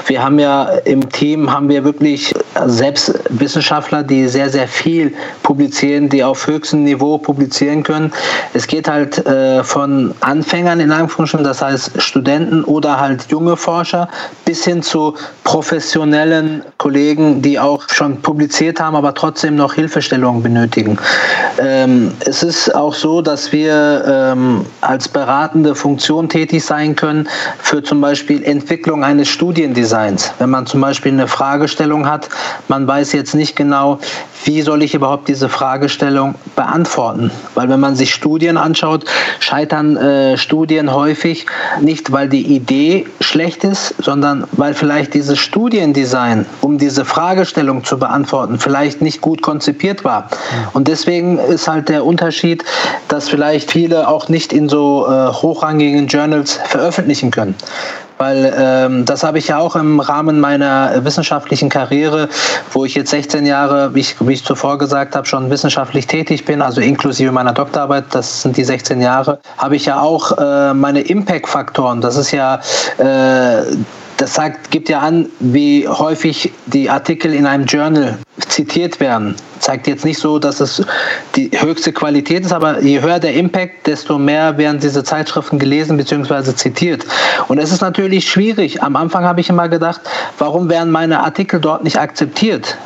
wir 0.07 0.23
haben 0.23 0.39
ja 0.39 0.69
im 0.85 1.09
Team 1.11 1.53
haben 1.53 1.69
wir 1.69 1.83
wirklich 1.83 2.33
selbst 2.67 3.13
Wissenschaftler, 3.29 4.05
die 4.05 4.29
sehr 4.29 4.51
sehr 4.51 4.69
viel 4.69 5.13
publizieren, 5.43 6.09
die 6.09 6.23
auf 6.23 6.47
höchstem 6.47 6.85
Niveau 6.85 7.19
publizieren 7.19 7.83
können. 7.83 8.13
Es 8.55 8.69
geht 8.69 8.89
halt 8.89 9.27
äh, 9.27 9.65
von 9.65 10.15
Anfängern 10.21 10.79
in 10.79 10.93
Anführungsstrichen, 10.93 11.45
das 11.45 11.61
heißt 11.61 12.01
Studenten 12.01 12.63
oder 12.63 13.01
halt 13.01 13.27
junge 13.29 13.57
Forscher, 13.57 14.09
bis 14.45 14.65
hin 14.65 14.81
zu 14.81 15.15
professionellen 15.43 16.63
Kollegen, 16.79 17.43
die 17.43 17.59
auch 17.59 17.89
schon 17.89 18.23
publiziert 18.69 18.81
haben, 18.81 18.97
aber 18.97 19.15
trotzdem 19.15 19.57
noch 19.57 19.75
Hilfestellungen 19.75 20.43
benötigen. 20.43 20.99
Ähm, 21.59 22.13
es 22.21 22.43
ist 22.43 22.75
auch 22.75 22.95
so, 22.95 23.23
dass 23.23 23.53
wir 23.53 24.05
ähm, 24.07 24.65
als 24.81 25.09
beratende 25.09 25.75
Funktion 25.75 26.29
tätig 26.29 26.65
sein 26.65 26.95
können 26.95 27.29
für 27.59 27.83
zum 27.83 28.01
Beispiel 28.01 28.43
Entwicklung 28.43 29.05
eines 29.05 29.29
Studiendesigns. 29.29 30.33
Wenn 30.39 30.51
man 30.51 30.67
zum 30.67 30.81
Beispiel 30.81 31.13
eine 31.13 31.29
Fragestellung 31.29 32.07
hat, 32.07 32.29
man 32.69 32.87
weiß 32.87 33.13
jetzt 33.13 33.35
nicht 33.35 33.57
genau, 33.57 33.99
wie 34.45 34.63
soll 34.63 34.83
ich 34.83 34.95
überhaupt 34.95 35.29
diese 35.29 35.49
Fragestellung 35.49 36.35
beantworten? 36.57 37.31
Weil 37.55 37.69
wenn 37.69 37.81
man 37.81 37.97
sich 37.97 38.15
Studien 38.15 38.57
anschaut, 38.57 39.05
scheitern 39.41 39.97
äh, 39.97 40.37
Studien 40.37 40.93
häufig 40.93 41.47
nicht, 41.81 42.13
weil 42.13 42.29
die 42.29 42.55
Idee 42.55 43.07
schlecht 43.21 43.65
ist, 43.65 43.95
sondern 43.99 44.45
weil 44.53 44.75
vielleicht 44.75 45.15
dieses 45.15 45.39
Studiendesign, 45.39 46.47
um 46.61 46.79
diese 46.79 47.05
Fragestellung 47.05 47.85
zu 47.85 47.99
beantworten, 47.99 48.59
vielleicht 48.59 49.03
nicht 49.03 49.21
gut 49.21 49.43
konzipiert 49.43 50.05
war. 50.05 50.29
Und 50.73 50.89
deswegen 50.89 51.39
ist 51.39 51.69
halt 51.69 51.89
der 51.89 52.05
Unterschied, 52.05 52.65
dass 53.09 53.29
vielleicht 53.29 53.71
viele 53.71 54.09
auch 54.09 54.29
nicht 54.29 54.53
in 54.53 54.69
so 54.69 55.07
äh, 55.07 55.29
hochrangigen 55.29 56.07
Journals 56.07 56.59
veröffentlichen 56.65 57.31
können. 57.31 57.55
Weil 58.19 58.53
ähm, 58.57 59.05
das 59.05 59.23
habe 59.23 59.39
ich 59.39 59.49
ja 59.49 59.59
auch 59.59 59.77
im 59.77 60.01
Rahmen 60.01 60.41
meiner 60.41 61.05
wissenschaftlichen 61.05 61.69
Karriere, 61.69 62.29
wo 62.73 62.85
ich 62.85 62.95
jetzt 62.95 63.11
16 63.11 63.47
Jahre, 63.47 63.95
wie 63.95 64.01
ich, 64.01 64.17
wie 64.21 64.33
ich 64.33 64.45
zuvor 64.45 64.79
gesagt 64.79 65.15
habe, 65.15 65.27
schon 65.27 65.51
wissenschaftlich 65.51 66.07
tätig 66.07 66.45
bin, 66.45 66.61
also 66.61 66.81
inklusive 66.81 67.33
meiner 67.33 67.53
Doktorarbeit, 67.53 68.07
das 68.11 68.43
sind 68.43 68.57
die 68.57 68.65
16 68.65 69.01
Jahre, 69.01 69.39
habe 69.57 69.77
ich 69.77 69.87
ja 69.87 70.01
auch 70.01 70.37
äh, 70.37 70.75
meine 70.75 71.01
Impact-Faktoren. 71.01 72.01
Das 72.01 72.17
ist 72.17 72.33
ja 72.33 72.61
äh, 72.99 73.63
das 74.19 74.35
sagt, 74.35 74.71
gibt 74.71 74.89
ja 74.89 74.99
an, 74.99 75.29
wie 75.39 75.87
häufig 75.87 76.53
die 76.67 76.91
Artikel 76.91 77.33
in 77.33 77.47
einem 77.47 77.65
Journal 77.67 78.19
zitiert 78.49 78.99
werden. 79.01 79.37
Zeigt 79.61 79.87
jetzt 79.87 80.05
nicht 80.05 80.19
so, 80.19 80.39
dass 80.39 80.61
es 80.61 80.85
die 81.37 81.51
höchste 81.55 81.93
Qualität 81.93 82.45
ist, 82.45 82.53
aber 82.53 82.81
je 82.81 83.01
höher 83.01 83.21
der 83.21 83.35
Impact, 83.35 83.87
desto 83.87 84.19
mehr 84.19 84.59
werden 84.59 84.81
diese 84.81 85.05
Zeitschriften 85.05 85.59
gelesen 85.59 85.97
bzw. 85.97 86.55
zitiert. 86.55 87.07
Und 87.47 87.59
es 87.59 87.73
ist 87.73 87.81
natürlich 87.81 88.29
schwierig. 88.29 88.83
Am 88.83 88.97
Anfang 88.97 89.25
habe 89.25 89.41
ich 89.41 89.49
immer 89.49 89.69
gedacht, 89.69 90.01
warum 90.39 90.69
werden 90.69 90.91
meine 90.91 91.21
Artikel 91.21 91.61
dort 91.61 91.85
nicht 91.85 91.99
akzeptiert? 91.99 92.77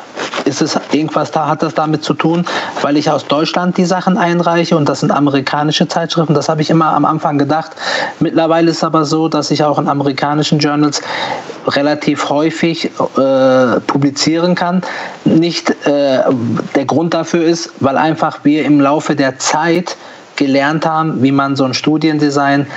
Ist 0.61 0.75
es 0.75 0.79
irgendwas 0.91 1.31
da, 1.31 1.47
hat 1.47 1.63
das 1.63 1.73
damit 1.73 2.03
zu 2.03 2.13
tun, 2.13 2.45
weil 2.81 2.97
ich 2.97 3.09
aus 3.09 3.25
Deutschland 3.25 3.77
die 3.77 3.85
Sachen 3.85 4.17
einreiche 4.17 4.77
und 4.77 4.87
das 4.89 4.99
sind 5.01 5.11
amerikanische 5.11 5.87
Zeitschriften. 5.87 6.33
Das 6.33 6.49
habe 6.49 6.61
ich 6.61 6.69
immer 6.69 6.93
am 6.93 7.05
Anfang 7.05 7.37
gedacht. 7.37 7.71
Mittlerweile 8.19 8.71
ist 8.71 8.77
es 8.77 8.83
aber 8.83 9.05
so, 9.05 9.27
dass 9.27 9.51
ich 9.51 9.63
auch 9.63 9.79
in 9.79 9.87
amerikanischen 9.87 10.59
Journals 10.59 11.01
relativ 11.67 12.29
häufig 12.29 12.85
äh, 12.85 13.79
publizieren 13.81 14.55
kann. 14.55 14.81
Nicht 15.25 15.69
äh, 15.85 16.19
der 16.75 16.85
Grund 16.85 17.13
dafür 17.13 17.43
ist, 17.43 17.71
weil 17.79 17.97
einfach 17.97 18.39
wir 18.43 18.65
im 18.65 18.79
Laufe 18.79 19.15
der 19.15 19.39
Zeit 19.39 19.95
gelernt 20.35 20.85
haben, 20.85 21.21
wie 21.21 21.31
man 21.31 21.55
so 21.55 21.63
ein 21.63 21.73
Studiendesign 21.73 22.67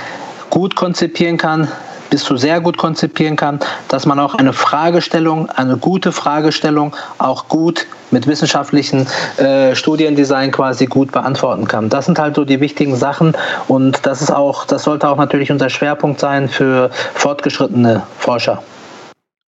gut 0.49 0.75
konzipieren 0.75 1.37
kann, 1.37 1.67
bis 2.09 2.23
zu 2.23 2.37
sehr 2.37 2.59
gut 2.61 2.77
konzipieren 2.77 3.35
kann, 3.35 3.59
dass 3.87 4.05
man 4.05 4.19
auch 4.19 4.35
eine 4.35 4.53
Fragestellung, 4.53 5.49
eine 5.49 5.77
gute 5.77 6.11
Fragestellung 6.11 6.95
auch 7.17 7.47
gut 7.47 7.87
mit 8.11 8.27
wissenschaftlichen 8.27 9.07
äh, 9.37 9.75
Studiendesign 9.75 10.51
quasi 10.51 10.85
gut 10.85 11.11
beantworten 11.11 11.67
kann. 11.67 11.89
Das 11.89 12.05
sind 12.05 12.19
halt 12.19 12.35
so 12.35 12.45
die 12.45 12.59
wichtigen 12.61 12.95
Sachen 12.95 13.33
und 13.67 14.05
das 14.05 14.21
ist 14.21 14.31
auch, 14.31 14.65
das 14.65 14.83
sollte 14.83 15.09
auch 15.09 15.17
natürlich 15.17 15.51
unser 15.51 15.69
Schwerpunkt 15.69 16.19
sein 16.19 16.47
für 16.47 16.89
fortgeschrittene 17.13 18.03
Forscher. 18.17 18.63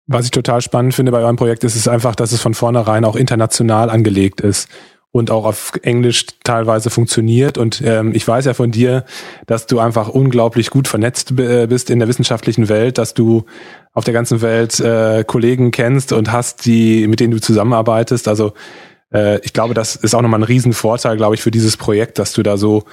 Was 0.08 0.24
ich 0.24 0.30
total 0.30 0.60
spannend 0.60 0.94
finde 0.94 1.10
bei 1.10 1.18
eurem 1.18 1.36
Projekt 1.36 1.64
ist 1.64 1.74
es 1.74 1.88
einfach, 1.88 2.14
dass 2.14 2.30
es 2.30 2.40
von 2.40 2.54
vornherein 2.54 3.04
auch 3.04 3.16
international 3.16 3.90
angelegt 3.90 4.40
ist 4.40 4.68
und 5.12 5.30
auch 5.30 5.44
auf 5.44 5.72
Englisch 5.82 6.26
teilweise 6.44 6.90
funktioniert. 6.90 7.56
Und 7.58 7.80
ähm, 7.84 8.12
ich 8.14 8.26
weiß 8.26 8.44
ja 8.44 8.54
von 8.54 8.70
dir, 8.70 9.04
dass 9.46 9.66
du 9.66 9.78
einfach 9.78 10.08
unglaublich 10.08 10.70
gut 10.70 10.88
vernetzt 10.88 11.32
äh, 11.38 11.66
bist 11.66 11.90
in 11.90 11.98
der 11.98 12.08
wissenschaftlichen 12.08 12.68
Welt, 12.68 12.98
dass 12.98 13.14
du 13.14 13.44
auf 13.92 14.04
der 14.04 14.12
ganzen 14.12 14.42
Welt 14.42 14.78
äh, 14.80 15.24
Kollegen 15.24 15.70
kennst 15.70 16.12
und 16.12 16.32
hast, 16.32 16.66
die, 16.66 17.06
mit 17.06 17.20
denen 17.20 17.32
du 17.32 17.40
zusammenarbeitest. 17.40 18.28
Also 18.28 18.52
äh, 19.12 19.40
ich 19.40 19.52
glaube, 19.52 19.74
das 19.74 19.96
ist 19.96 20.14
auch 20.14 20.22
nochmal 20.22 20.40
ein 20.40 20.44
Riesenvorteil, 20.44 21.16
glaube 21.16 21.34
ich, 21.34 21.42
für 21.42 21.50
dieses 21.50 21.76
Projekt, 21.76 22.18
dass 22.18 22.32
du 22.34 22.42
da 22.42 22.58
so, 22.58 22.84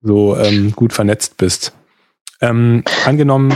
so 0.00 0.36
ähm, 0.36 0.72
gut 0.76 0.92
vernetzt 0.92 1.36
bist. 1.36 1.72
Ähm, 2.40 2.84
angenommen, 3.04 3.52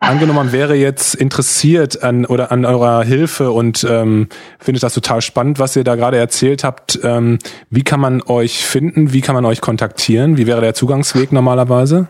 Angenommen, 0.00 0.36
man 0.36 0.52
wäre 0.52 0.76
jetzt 0.76 1.14
interessiert 1.14 2.02
an 2.02 2.24
oder 2.24 2.52
an 2.52 2.64
eurer 2.64 3.02
Hilfe 3.02 3.50
und 3.50 3.84
ähm, 3.88 4.28
findet 4.60 4.82
das 4.82 4.94
total 4.94 5.20
spannend, 5.22 5.58
was 5.58 5.74
ihr 5.74 5.84
da 5.84 5.96
gerade 5.96 6.16
erzählt 6.16 6.62
habt. 6.62 7.00
Ähm, 7.02 7.38
wie 7.68 7.82
kann 7.82 8.00
man 8.00 8.22
euch 8.22 8.64
finden? 8.64 9.12
Wie 9.12 9.20
kann 9.20 9.34
man 9.34 9.44
euch 9.44 9.60
kontaktieren? 9.60 10.36
Wie 10.36 10.46
wäre 10.46 10.60
der 10.60 10.74
Zugangsweg 10.74 11.32
normalerweise? 11.32 12.08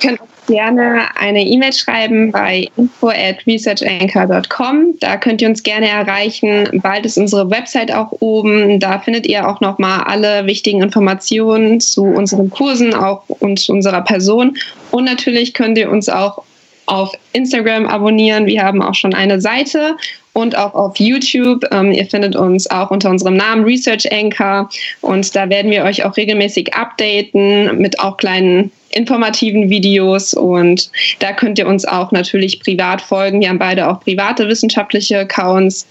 Könnt 0.00 0.20
gerne 0.46 1.06
eine 1.18 1.44
E-Mail 1.44 1.72
schreiben 1.72 2.30
bei 2.30 2.68
info 2.76 3.08
at 3.08 3.44
researchanchor.com. 3.46 4.94
Da 5.00 5.16
könnt 5.16 5.42
ihr 5.42 5.48
uns 5.48 5.62
gerne 5.62 5.88
erreichen. 5.88 6.80
Bald 6.82 7.06
ist 7.06 7.18
unsere 7.18 7.50
Website 7.50 7.92
auch 7.92 8.12
oben. 8.20 8.78
Da 8.80 9.00
findet 9.00 9.26
ihr 9.26 9.48
auch 9.48 9.60
nochmal 9.60 10.04
alle 10.04 10.46
wichtigen 10.46 10.82
Informationen 10.82 11.80
zu 11.80 12.04
unseren 12.04 12.50
Kursen 12.50 12.94
auch 12.94 13.24
und 13.28 13.68
unserer 13.68 14.02
Person. 14.02 14.56
Und 14.90 15.04
natürlich 15.04 15.54
könnt 15.54 15.78
ihr 15.78 15.90
uns 15.90 16.08
auch 16.08 16.42
auf 16.86 17.12
Instagram 17.32 17.86
abonnieren. 17.86 18.46
Wir 18.46 18.62
haben 18.62 18.82
auch 18.82 18.94
schon 18.94 19.14
eine 19.14 19.40
Seite 19.40 19.96
und 20.32 20.56
auch 20.56 20.74
auf 20.74 20.98
YouTube. 20.98 21.64
Ähm, 21.72 21.92
ihr 21.92 22.06
findet 22.06 22.36
uns 22.36 22.70
auch 22.70 22.90
unter 22.90 23.10
unserem 23.10 23.34
Namen 23.34 23.64
Research 23.64 24.10
Anchor 24.12 24.68
und 25.00 25.34
da 25.34 25.48
werden 25.48 25.70
wir 25.70 25.84
euch 25.84 26.04
auch 26.04 26.16
regelmäßig 26.16 26.74
updaten 26.74 27.78
mit 27.78 27.98
auch 28.00 28.16
kleinen 28.16 28.70
informativen 28.90 29.68
Videos 29.70 30.34
und 30.34 30.90
da 31.18 31.32
könnt 31.32 31.58
ihr 31.58 31.66
uns 31.66 31.84
auch 31.84 32.12
natürlich 32.12 32.60
privat 32.60 33.00
folgen. 33.00 33.40
Wir 33.40 33.48
haben 33.48 33.58
beide 33.58 33.88
auch 33.88 34.00
private 34.00 34.46
wissenschaftliche 34.48 35.20
Accounts, 35.20 35.86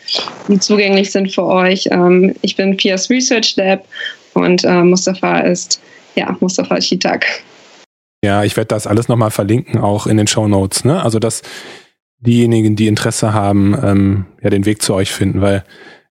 die 0.47 0.59
zugänglich 0.59 1.11
sind 1.11 1.33
für 1.33 1.45
euch. 1.45 1.87
Ähm, 1.91 2.35
ich 2.41 2.55
bin 2.55 2.77
Pias 2.77 3.09
Research 3.09 3.55
Lab 3.57 3.85
und 4.33 4.63
äh, 4.63 4.83
Mustafa 4.83 5.39
ist 5.39 5.81
ja 6.15 6.35
Mustafa 6.39 6.79
Shitak. 6.79 7.25
Ja, 8.23 8.43
ich 8.43 8.57
werde 8.57 8.69
das 8.69 8.87
alles 8.87 9.07
nochmal 9.07 9.31
verlinken, 9.31 9.79
auch 9.79 10.07
in 10.07 10.17
den 10.17 10.27
Show 10.27 10.47
Notes. 10.47 10.83
Ne? 10.83 11.01
Also, 11.03 11.19
dass 11.19 11.41
diejenigen, 12.19 12.75
die 12.75 12.87
Interesse 12.87 13.33
haben, 13.33 13.77
ähm, 13.83 14.25
ja 14.41 14.49
den 14.49 14.65
Weg 14.65 14.81
zu 14.81 14.93
euch 14.93 15.11
finden, 15.11 15.41
weil 15.41 15.63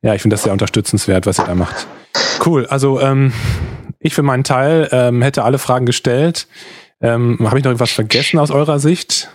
ja, 0.03 0.15
ich 0.15 0.23
finde 0.23 0.35
das 0.35 0.43
sehr 0.43 0.53
unterstützenswert, 0.53 1.27
was 1.27 1.39
ihr 1.39 1.47
da 1.47 1.55
macht. 1.55 1.87
Cool. 2.45 2.67
Also 2.67 3.01
ähm, 3.01 3.33
ich 3.99 4.15
für 4.15 4.23
meinen 4.23 4.45
Teil 4.45 4.89
ähm, 4.93 5.23
hätte 5.23 5.45
alle 5.45 5.59
Fragen 5.59 5.87
gestellt. 5.87 6.47
Ähm, 7.01 7.39
Habe 7.43 7.59
ich 7.59 7.65
noch 7.65 7.73
etwas 7.73 7.91
vergessen 7.91 8.39
aus 8.39 8.51
eurer 8.51 8.79
Sicht? 8.79 9.31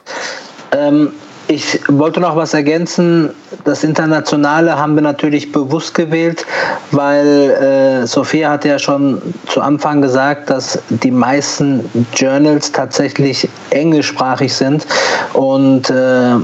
Ähm, 0.71 1.11
Ich 1.51 1.79
wollte 1.87 2.19
noch 2.19 2.35
was 2.35 2.53
ergänzen. 2.53 3.31
Das 3.63 3.83
Internationale 3.83 4.77
haben 4.77 4.93
wir 4.93 5.01
natürlich 5.01 5.51
bewusst 5.51 5.95
gewählt, 5.95 6.45
weil 6.91 7.25
äh, 7.25 8.05
Sophia 8.05 8.51
hatte 8.51 8.67
ja 8.67 8.77
schon 8.77 9.19
zu 9.47 9.59
Anfang 9.59 9.99
gesagt, 9.99 10.51
dass 10.51 10.77
die 10.89 11.09
meisten 11.09 11.83
Journals 12.15 12.71
tatsächlich 12.71 13.49
englischsprachig 13.71 14.53
sind 14.53 14.85
und 15.33 15.89
äh, 15.89 16.35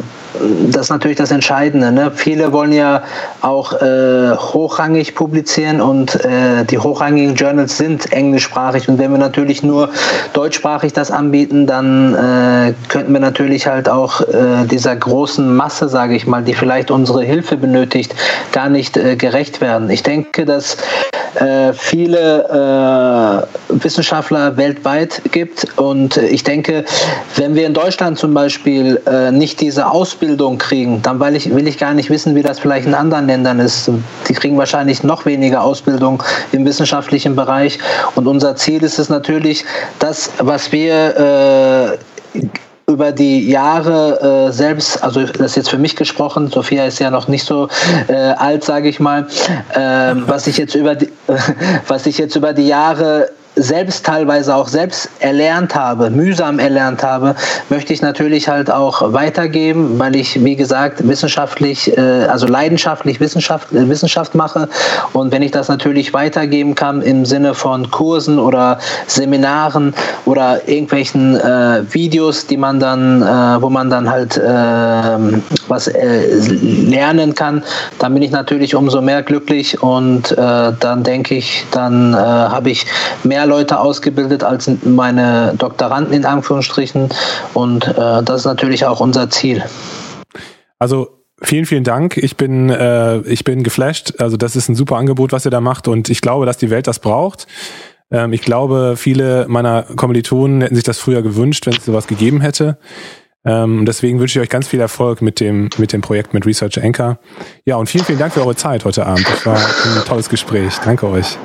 das 0.70 0.84
ist 0.84 0.90
natürlich 0.90 1.18
das 1.18 1.32
Entscheidende. 1.32 1.92
Ne? 1.92 2.12
Viele 2.14 2.52
wollen 2.52 2.74
ja 2.74 3.04
auch 3.42 3.74
äh, 3.74 4.36
hochrangig 4.36 5.16
publizieren 5.16 5.82
und 5.82 6.16
äh, 6.24 6.64
die 6.66 6.78
hochrangigen 6.78 7.36
Journals 7.36 7.78
sind 7.78 8.12
englischsprachig. 8.12 8.88
Und 8.90 9.00
wenn 9.00 9.12
wir 9.12 9.18
natürlich 9.18 9.64
nur 9.64 9.90
deutschsprachig 10.34 10.94
das 10.94 11.12
anbieten, 11.12 11.68
dann 11.68 12.14
äh, 12.14 12.74
könnten 12.90 13.14
wir 13.14 13.20
natürlich 13.20 13.68
halt 13.68 13.90
auch 13.90 14.22
äh, 14.22 14.66
dieser 14.70 14.96
großen 14.96 15.56
Masse, 15.56 15.90
sage 15.90 16.16
ich 16.16 16.28
mal, 16.28 16.44
die 16.44 16.54
vielleicht 16.54 16.92
unsere 16.92 17.24
Hilfe 17.24 17.58
benötigt, 17.58 18.16
gar 18.52 18.70
nicht 18.70 18.98
äh, 18.98 19.16
gerecht 19.16 19.62
werden. 19.62 19.90
Ich 19.90 20.04
denke, 20.04 20.46
dass 20.46 20.78
äh, 21.36 21.74
viele 21.74 23.46
Wissenschaftler 23.70 24.56
weltweit 24.56 25.22
gibt 25.32 25.68
und 25.78 26.18
ich 26.18 26.44
denke, 26.44 26.86
wenn 27.36 27.56
wir 27.56 27.68
in 27.68 27.74
Deutschland 27.74 28.18
zum 28.18 28.34
Beispiel 28.34 29.02
nicht 29.32 29.60
diese 29.60 29.90
Ausbildung 29.90 30.25
Ausbildung 30.26 30.58
kriegen, 30.58 31.02
dann 31.04 31.20
weil 31.20 31.36
ich, 31.36 31.54
will 31.54 31.68
ich 31.68 31.78
gar 31.78 31.94
nicht 31.94 32.10
wissen, 32.10 32.34
wie 32.34 32.42
das 32.42 32.58
vielleicht 32.58 32.88
in 32.88 32.96
anderen 32.96 33.28
Ländern 33.28 33.60
ist. 33.60 33.92
Die 34.28 34.34
kriegen 34.34 34.58
wahrscheinlich 34.58 35.04
noch 35.04 35.26
weniger 35.26 35.62
Ausbildung 35.62 36.24
im 36.52 36.66
wissenschaftlichen 36.66 37.36
Bereich. 37.36 37.78
Und 38.16 38.26
unser 38.28 38.56
Ziel 38.56 38.82
ist 38.84 38.98
es 38.98 39.10
natürlich, 39.10 39.66
das, 40.00 40.32
was 40.40 40.72
wir 40.72 41.98
äh, 42.34 42.42
über 42.92 43.12
die 43.12 43.48
Jahre 43.48 44.48
äh, 44.48 44.52
selbst, 44.52 45.04
also 45.04 45.22
das 45.22 45.52
ist 45.52 45.56
jetzt 45.58 45.70
für 45.70 45.78
mich 45.78 45.96
gesprochen, 45.96 46.50
Sophia 46.50 46.86
ist 46.86 47.00
ja 47.00 47.12
noch 47.12 47.28
nicht 47.28 47.46
so 47.46 47.68
äh, 48.08 48.14
alt, 48.14 48.64
sage 48.64 48.90
ich 48.90 49.00
mal, 49.00 49.28
äh, 49.74 49.80
was 50.26 50.48
ich 50.48 50.58
jetzt 50.58 50.74
über 50.74 50.96
die, 50.96 51.10
was 51.88 52.08
ich 52.08 52.18
jetzt 52.18 52.36
über 52.36 52.52
die 52.54 52.68
Jahre 52.68 53.30
selbst 53.56 54.06
teilweise 54.06 54.56
auch 54.56 54.68
selbst 54.68 55.10
erlernt 55.20 55.76
habe, 55.76 56.10
mühsam 56.10 56.60
erlernt 56.60 57.04
habe, 57.04 57.36
möchte 57.70 57.94
ich 57.94 58.02
natürlich 58.02 58.50
halt 58.50 58.72
auch 58.72 59.14
weitergeben, 59.14 59.98
weil 59.98 60.16
ich, 60.16 60.44
wie 60.44 60.56
gesagt, 60.56 61.08
wissenschaftlich, 61.08 61.98
äh, 61.98 62.26
also 62.26 62.48
leidenschaftlich 62.48 63.20
Wissenschaft, 63.20 63.72
äh, 63.72 63.88
Wissenschaft 63.88 64.36
mache. 64.36 64.68
Und 65.14 65.32
wenn 65.32 65.42
ich 65.42 65.52
das 65.52 65.68
natürlich 65.68 66.14
weitergeben 66.14 66.76
kann 66.76 67.02
im 67.02 67.26
Sinne 67.26 67.54
von 67.54 67.90
Kursen 67.92 68.40
oder 68.40 68.80
Seminaren 69.08 69.94
oder 70.26 70.68
irgendwelchen 70.68 71.40
äh, 71.40 71.84
Videos, 71.94 72.48
die 72.48 72.58
man 72.58 72.80
dann, 72.80 73.22
äh, 73.22 73.62
wo 73.62 73.70
man 73.70 73.90
dann 73.90 74.10
halt 74.10 74.38
äh, 74.38 75.65
was 75.68 75.88
äh, 75.88 76.28
lernen 76.50 77.36
kann, 77.36 77.64
dann 78.00 78.14
bin 78.14 78.24
ich 78.24 78.32
natürlich 78.32 78.76
umso 78.76 79.02
mehr 79.02 79.24
glücklich 79.24 79.82
und 79.82 80.32
äh, 80.32 80.36
dann 80.80 81.04
denke 81.04 81.36
ich, 81.36 81.66
dann 81.72 82.14
äh, 82.14 82.18
habe 82.18 82.70
ich 82.70 82.86
mehr 83.24 83.46
Leute 83.46 83.80
ausgebildet 83.80 84.44
als 84.44 84.70
meine 84.84 85.54
Doktoranden 85.58 86.14
in 86.14 86.26
Anführungsstrichen 86.26 87.10
und 87.54 87.88
äh, 87.88 88.24
das 88.24 88.42
ist 88.42 88.46
natürlich 88.46 88.86
auch 88.86 89.00
unser 89.00 89.30
Ziel. 89.30 89.64
Also 90.80 91.10
Vielen, 91.42 91.66
vielen 91.66 91.84
Dank. 91.84 92.16
Ich 92.16 92.38
bin, 92.38 92.70
äh, 92.70 93.20
ich 93.20 93.44
bin 93.44 93.64
geflasht. 93.64 94.14
Also 94.20 94.38
das 94.38 94.56
ist 94.56 94.70
ein 94.70 94.76
super 94.76 94.96
Angebot, 94.96 95.34
was 95.34 95.44
ihr 95.44 95.52
da 95.52 95.60
macht 95.60 95.90
und 95.90 96.10
ich 96.10 96.22
glaube, 96.22 96.46
dass 96.46 96.58
die 96.58 96.70
Welt 96.70 96.88
das 96.88 97.00
braucht. 97.00 97.46
Ähm, 98.10 98.34
ich 98.34 98.42
glaube, 98.42 98.96
viele 98.98 99.46
meiner 99.50 99.84
Kommilitonen 99.84 100.62
hätten 100.62 100.76
sich 100.76 100.84
das 100.84 100.98
früher 100.98 101.22
gewünscht, 101.22 101.66
wenn 101.66 101.74
es 101.74 101.86
sowas 101.86 102.08
gegeben 102.08 102.40
hätte. 102.40 102.78
Ähm, 103.46 103.86
deswegen 103.86 104.20
wünsche 104.20 104.40
ich 104.40 104.44
euch 104.44 104.50
ganz 104.50 104.68
viel 104.68 104.80
Erfolg 104.80 105.22
mit 105.22 105.40
dem, 105.40 105.70
mit 105.78 105.94
dem 105.94 106.02
Projekt 106.02 106.34
mit 106.34 106.46
Research 106.46 106.84
Anchor. 106.84 107.20
Ja, 107.66 107.76
und 107.78 107.88
vielen, 107.88 108.06
vielen 108.06 108.20
Dank 108.20 108.34
für 108.34 108.42
eure 108.42 108.56
Zeit 108.56 108.86
heute 108.86 109.06
Abend. 109.06 109.28
Das 109.30 109.46
war 109.46 109.58
ein 109.58 110.06
tolles 110.06 110.30
Gespräch. 110.30 110.74
Danke 110.84 111.08
euch. 111.08 111.38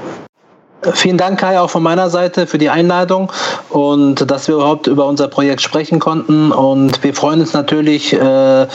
Vielen 0.95 1.19
Dank, 1.19 1.39
Kai, 1.39 1.61
auch 1.61 1.69
von 1.69 1.83
meiner 1.83 2.09
Seite 2.09 2.47
für 2.47 2.57
die 2.57 2.71
Einladung 2.71 3.31
und 3.69 4.31
dass 4.31 4.49
wir 4.49 4.55
überhaupt 4.55 4.87
über 4.87 5.05
unser 5.05 5.29
Projekt 5.29 5.61
sprechen 5.61 5.99
konnten. 5.99 6.53
Und 6.53 7.05
wir 7.05 7.13
freuen 7.13 7.41
uns 7.41 7.53
natürlich, 7.53 8.15
äh, 8.15 8.67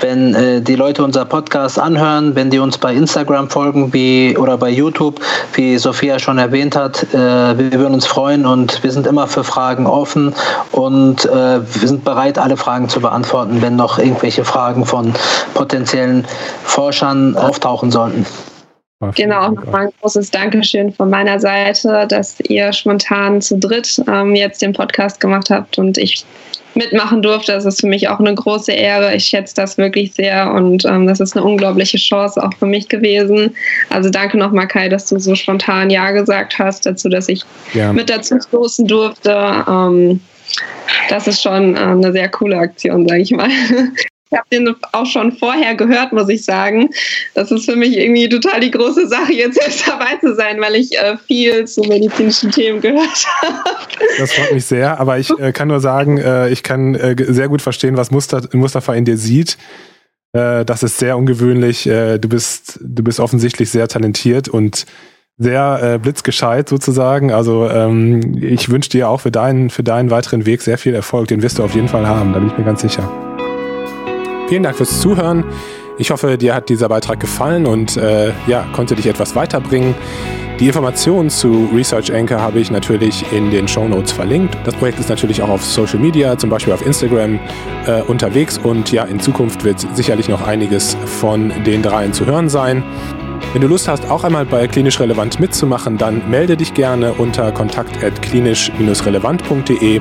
wenn 0.00 0.34
äh, 0.36 0.60
die 0.60 0.76
Leute 0.76 1.02
unser 1.02 1.24
Podcast 1.24 1.76
anhören, 1.76 2.36
wenn 2.36 2.50
die 2.50 2.60
uns 2.60 2.78
bei 2.78 2.94
Instagram 2.94 3.50
folgen 3.50 3.92
wie, 3.92 4.36
oder 4.38 4.58
bei 4.58 4.70
YouTube, 4.70 5.20
wie 5.54 5.76
Sophia 5.76 6.20
schon 6.20 6.38
erwähnt 6.38 6.76
hat. 6.76 7.02
Äh, 7.12 7.16
wir 7.18 7.72
würden 7.72 7.94
uns 7.94 8.06
freuen 8.06 8.46
und 8.46 8.80
wir 8.84 8.92
sind 8.92 9.08
immer 9.08 9.26
für 9.26 9.42
Fragen 9.42 9.88
offen 9.88 10.32
und 10.70 11.24
wir 11.24 11.88
sind 11.88 12.04
bereit, 12.04 12.38
alle 12.38 12.56
Fragen 12.56 12.88
zu 12.88 13.00
beantworten, 13.00 13.60
wenn 13.60 13.76
noch 13.76 13.98
irgendwelche 13.98 14.44
Fragen 14.44 14.86
von 14.86 15.12
potenziellen 15.54 16.26
Forschern 16.64 17.36
auftauchen 17.36 17.90
sollten. 17.90 18.24
Genau, 19.14 19.52
nochmal 19.52 19.86
ein 19.86 19.92
großes 20.02 20.30
Dankeschön 20.30 20.92
von 20.92 21.08
meiner 21.08 21.40
Seite, 21.40 22.06
dass 22.06 22.38
ihr 22.40 22.70
spontan 22.74 23.40
zu 23.40 23.56
dritt 23.58 24.02
ähm, 24.06 24.34
jetzt 24.34 24.60
den 24.60 24.74
Podcast 24.74 25.20
gemacht 25.20 25.48
habt 25.48 25.78
und 25.78 25.96
ich 25.96 26.26
mitmachen 26.74 27.22
durfte. 27.22 27.52
Das 27.52 27.64
ist 27.64 27.80
für 27.80 27.86
mich 27.86 28.08
auch 28.08 28.20
eine 28.20 28.34
große 28.34 28.72
Ehre. 28.72 29.14
Ich 29.14 29.24
schätze 29.24 29.54
das 29.54 29.78
wirklich 29.78 30.12
sehr 30.12 30.52
und 30.52 30.84
ähm, 30.84 31.06
das 31.06 31.18
ist 31.18 31.34
eine 31.34 31.46
unglaubliche 31.46 31.96
Chance 31.96 32.42
auch 32.42 32.52
für 32.58 32.66
mich 32.66 32.90
gewesen. 32.90 33.56
Also 33.88 34.10
danke 34.10 34.36
nochmal, 34.36 34.68
Kai, 34.68 34.90
dass 34.90 35.06
du 35.06 35.18
so 35.18 35.34
spontan 35.34 35.88
Ja 35.88 36.10
gesagt 36.10 36.58
hast 36.58 36.84
dazu, 36.84 37.08
dass 37.08 37.30
ich 37.30 37.42
ja. 37.72 37.94
mit 37.94 38.10
dazu 38.10 38.38
stoßen 38.38 38.86
durfte. 38.86 39.64
Ähm, 39.66 40.20
das 41.08 41.26
ist 41.26 41.40
schon 41.40 41.74
äh, 41.74 41.80
eine 41.80 42.12
sehr 42.12 42.28
coole 42.28 42.58
Aktion, 42.58 43.08
sage 43.08 43.22
ich 43.22 43.30
mal. 43.30 43.48
Ich 44.30 44.38
habe 44.38 44.48
den 44.52 44.76
auch 44.92 45.06
schon 45.06 45.32
vorher 45.32 45.74
gehört, 45.74 46.12
muss 46.12 46.28
ich 46.28 46.44
sagen. 46.44 46.90
Das 47.34 47.50
ist 47.50 47.64
für 47.64 47.74
mich 47.74 47.96
irgendwie 47.96 48.28
total 48.28 48.60
die 48.60 48.70
große 48.70 49.08
Sache, 49.08 49.32
jetzt 49.32 49.60
selbst 49.60 49.88
dabei 49.88 50.16
zu 50.20 50.34
sein, 50.36 50.60
weil 50.60 50.76
ich 50.76 50.96
äh, 50.96 51.16
viel 51.16 51.64
zu 51.66 51.82
medizinischen 51.82 52.52
Themen 52.52 52.80
gehört 52.80 53.26
habe. 53.42 53.58
Das 54.18 54.32
freut 54.32 54.52
mich 54.52 54.64
sehr, 54.64 55.00
aber 55.00 55.18
ich 55.18 55.30
äh, 55.38 55.52
kann 55.52 55.68
nur 55.68 55.80
sagen, 55.80 56.18
äh, 56.18 56.48
ich 56.50 56.62
kann 56.62 56.94
äh, 56.94 57.16
sehr 57.18 57.48
gut 57.48 57.60
verstehen, 57.60 57.96
was 57.96 58.10
Mustafa 58.12 58.94
in 58.94 59.04
dir 59.04 59.16
sieht. 59.16 59.58
Äh, 60.32 60.64
das 60.64 60.84
ist 60.84 60.98
sehr 60.98 61.16
ungewöhnlich. 61.16 61.88
Äh, 61.88 62.18
du, 62.18 62.28
bist, 62.28 62.78
du 62.80 63.02
bist 63.02 63.18
offensichtlich 63.18 63.70
sehr 63.70 63.88
talentiert 63.88 64.48
und 64.48 64.86
sehr 65.42 65.98
blitzgescheit 65.98 66.68
sozusagen. 66.68 67.32
Also 67.32 67.66
ähm, 67.70 68.36
ich 68.42 68.68
wünsche 68.68 68.90
dir 68.90 69.08
auch 69.08 69.22
für 69.22 69.30
deinen, 69.30 69.70
für 69.70 69.82
deinen 69.82 70.10
weiteren 70.10 70.44
Weg 70.44 70.60
sehr 70.60 70.76
viel 70.76 70.94
Erfolg. 70.94 71.28
Den 71.28 71.40
wirst 71.40 71.58
du 71.58 71.64
auf 71.64 71.74
jeden 71.74 71.88
Fall 71.88 72.06
haben, 72.06 72.34
da 72.34 72.40
bin 72.40 72.48
ich 72.48 72.58
mir 72.58 72.64
ganz 72.64 72.82
sicher. 72.82 73.29
Vielen 74.50 74.64
Dank 74.64 74.76
fürs 74.76 75.00
Zuhören. 75.00 75.44
Ich 75.96 76.10
hoffe, 76.10 76.36
dir 76.36 76.56
hat 76.56 76.70
dieser 76.70 76.88
Beitrag 76.88 77.20
gefallen 77.20 77.66
und 77.66 77.96
äh, 77.96 78.32
ja, 78.48 78.66
konnte 78.72 78.96
dich 78.96 79.06
etwas 79.06 79.36
weiterbringen. 79.36 79.94
Die 80.58 80.66
Informationen 80.66 81.30
zu 81.30 81.70
Research 81.72 82.12
Anchor 82.12 82.40
habe 82.40 82.58
ich 82.58 82.68
natürlich 82.68 83.24
in 83.32 83.52
den 83.52 83.68
Show 83.68 83.86
Notes 83.86 84.10
verlinkt. 84.10 84.56
Das 84.64 84.74
Projekt 84.74 84.98
ist 84.98 85.08
natürlich 85.08 85.40
auch 85.40 85.50
auf 85.50 85.64
Social 85.64 86.00
Media, 86.00 86.36
zum 86.36 86.50
Beispiel 86.50 86.72
auf 86.72 86.84
Instagram, 86.84 87.38
äh, 87.86 88.02
unterwegs 88.02 88.58
und 88.58 88.90
ja, 88.90 89.04
in 89.04 89.20
Zukunft 89.20 89.62
wird 89.62 89.86
sicherlich 89.94 90.28
noch 90.28 90.44
einiges 90.44 90.96
von 91.06 91.52
den 91.64 91.80
dreien 91.82 92.12
zu 92.12 92.26
hören 92.26 92.48
sein. 92.48 92.82
Wenn 93.52 93.62
du 93.62 93.68
Lust 93.68 93.88
hast, 93.88 94.08
auch 94.08 94.24
einmal 94.24 94.46
bei 94.46 94.66
Klinisch 94.68 95.00
Relevant 95.00 95.40
mitzumachen, 95.40 95.98
dann 95.98 96.30
melde 96.30 96.56
dich 96.56 96.72
gerne 96.74 97.12
unter 97.14 97.50
kontakt.klinisch-relevant.de. 97.50 100.00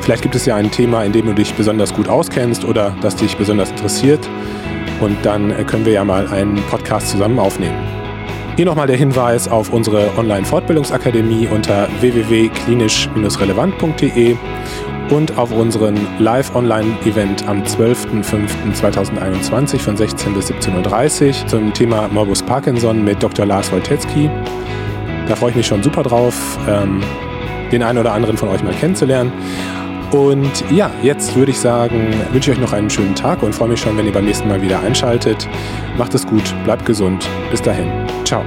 Vielleicht 0.00 0.22
gibt 0.22 0.34
es 0.34 0.46
ja 0.46 0.56
ein 0.56 0.68
Thema, 0.70 1.04
in 1.04 1.12
dem 1.12 1.26
du 1.26 1.34
dich 1.34 1.54
besonders 1.54 1.94
gut 1.94 2.08
auskennst 2.08 2.64
oder 2.64 2.96
das 3.00 3.14
dich 3.14 3.36
besonders 3.36 3.70
interessiert. 3.70 4.28
Und 5.00 5.24
dann 5.24 5.54
können 5.66 5.86
wir 5.86 5.92
ja 5.92 6.04
mal 6.04 6.26
einen 6.28 6.56
Podcast 6.70 7.10
zusammen 7.10 7.38
aufnehmen. 7.38 7.76
Hier 8.56 8.66
nochmal 8.66 8.88
der 8.88 8.96
Hinweis 8.96 9.46
auf 9.46 9.72
unsere 9.72 10.10
Online-Fortbildungsakademie 10.18 11.46
unter 11.46 11.86
www.klinisch-relevant.de 12.00 14.36
und 15.10 15.36
auf 15.38 15.52
unseren 15.52 15.96
Live-Online-Event 16.18 17.46
am 17.48 17.62
12.05.2021 17.62 19.78
von 19.78 19.96
16 19.96 20.34
bis 20.34 20.50
17.30 20.50 21.28
Uhr 21.28 21.46
zum 21.46 21.72
Thema 21.72 22.08
Morbus 22.08 22.42
Parkinson 22.42 23.04
mit 23.04 23.22
Dr. 23.22 23.46
Lars 23.46 23.70
Woltetzky. 23.72 24.28
Da 25.26 25.36
freue 25.36 25.50
ich 25.50 25.56
mich 25.56 25.66
schon 25.66 25.82
super 25.82 26.02
drauf, 26.02 26.58
ähm, 26.68 27.02
den 27.70 27.82
einen 27.82 27.98
oder 27.98 28.12
anderen 28.12 28.36
von 28.36 28.48
euch 28.48 28.62
mal 28.62 28.74
kennenzulernen. 28.74 29.32
Und 30.10 30.64
ja, 30.70 30.90
jetzt 31.02 31.36
würde 31.36 31.50
ich 31.50 31.58
sagen, 31.58 32.14
wünsche 32.32 32.50
ich 32.50 32.56
euch 32.56 32.62
noch 32.62 32.72
einen 32.72 32.88
schönen 32.88 33.14
Tag 33.14 33.42
und 33.42 33.54
freue 33.54 33.68
mich 33.68 33.80
schon, 33.80 33.96
wenn 33.98 34.06
ihr 34.06 34.12
beim 34.12 34.24
nächsten 34.24 34.48
Mal 34.48 34.62
wieder 34.62 34.80
einschaltet. 34.80 35.46
Macht 35.98 36.14
es 36.14 36.26
gut, 36.26 36.54
bleibt 36.64 36.86
gesund. 36.86 37.28
Bis 37.50 37.60
dahin. 37.60 37.90
Ciao. 38.24 38.42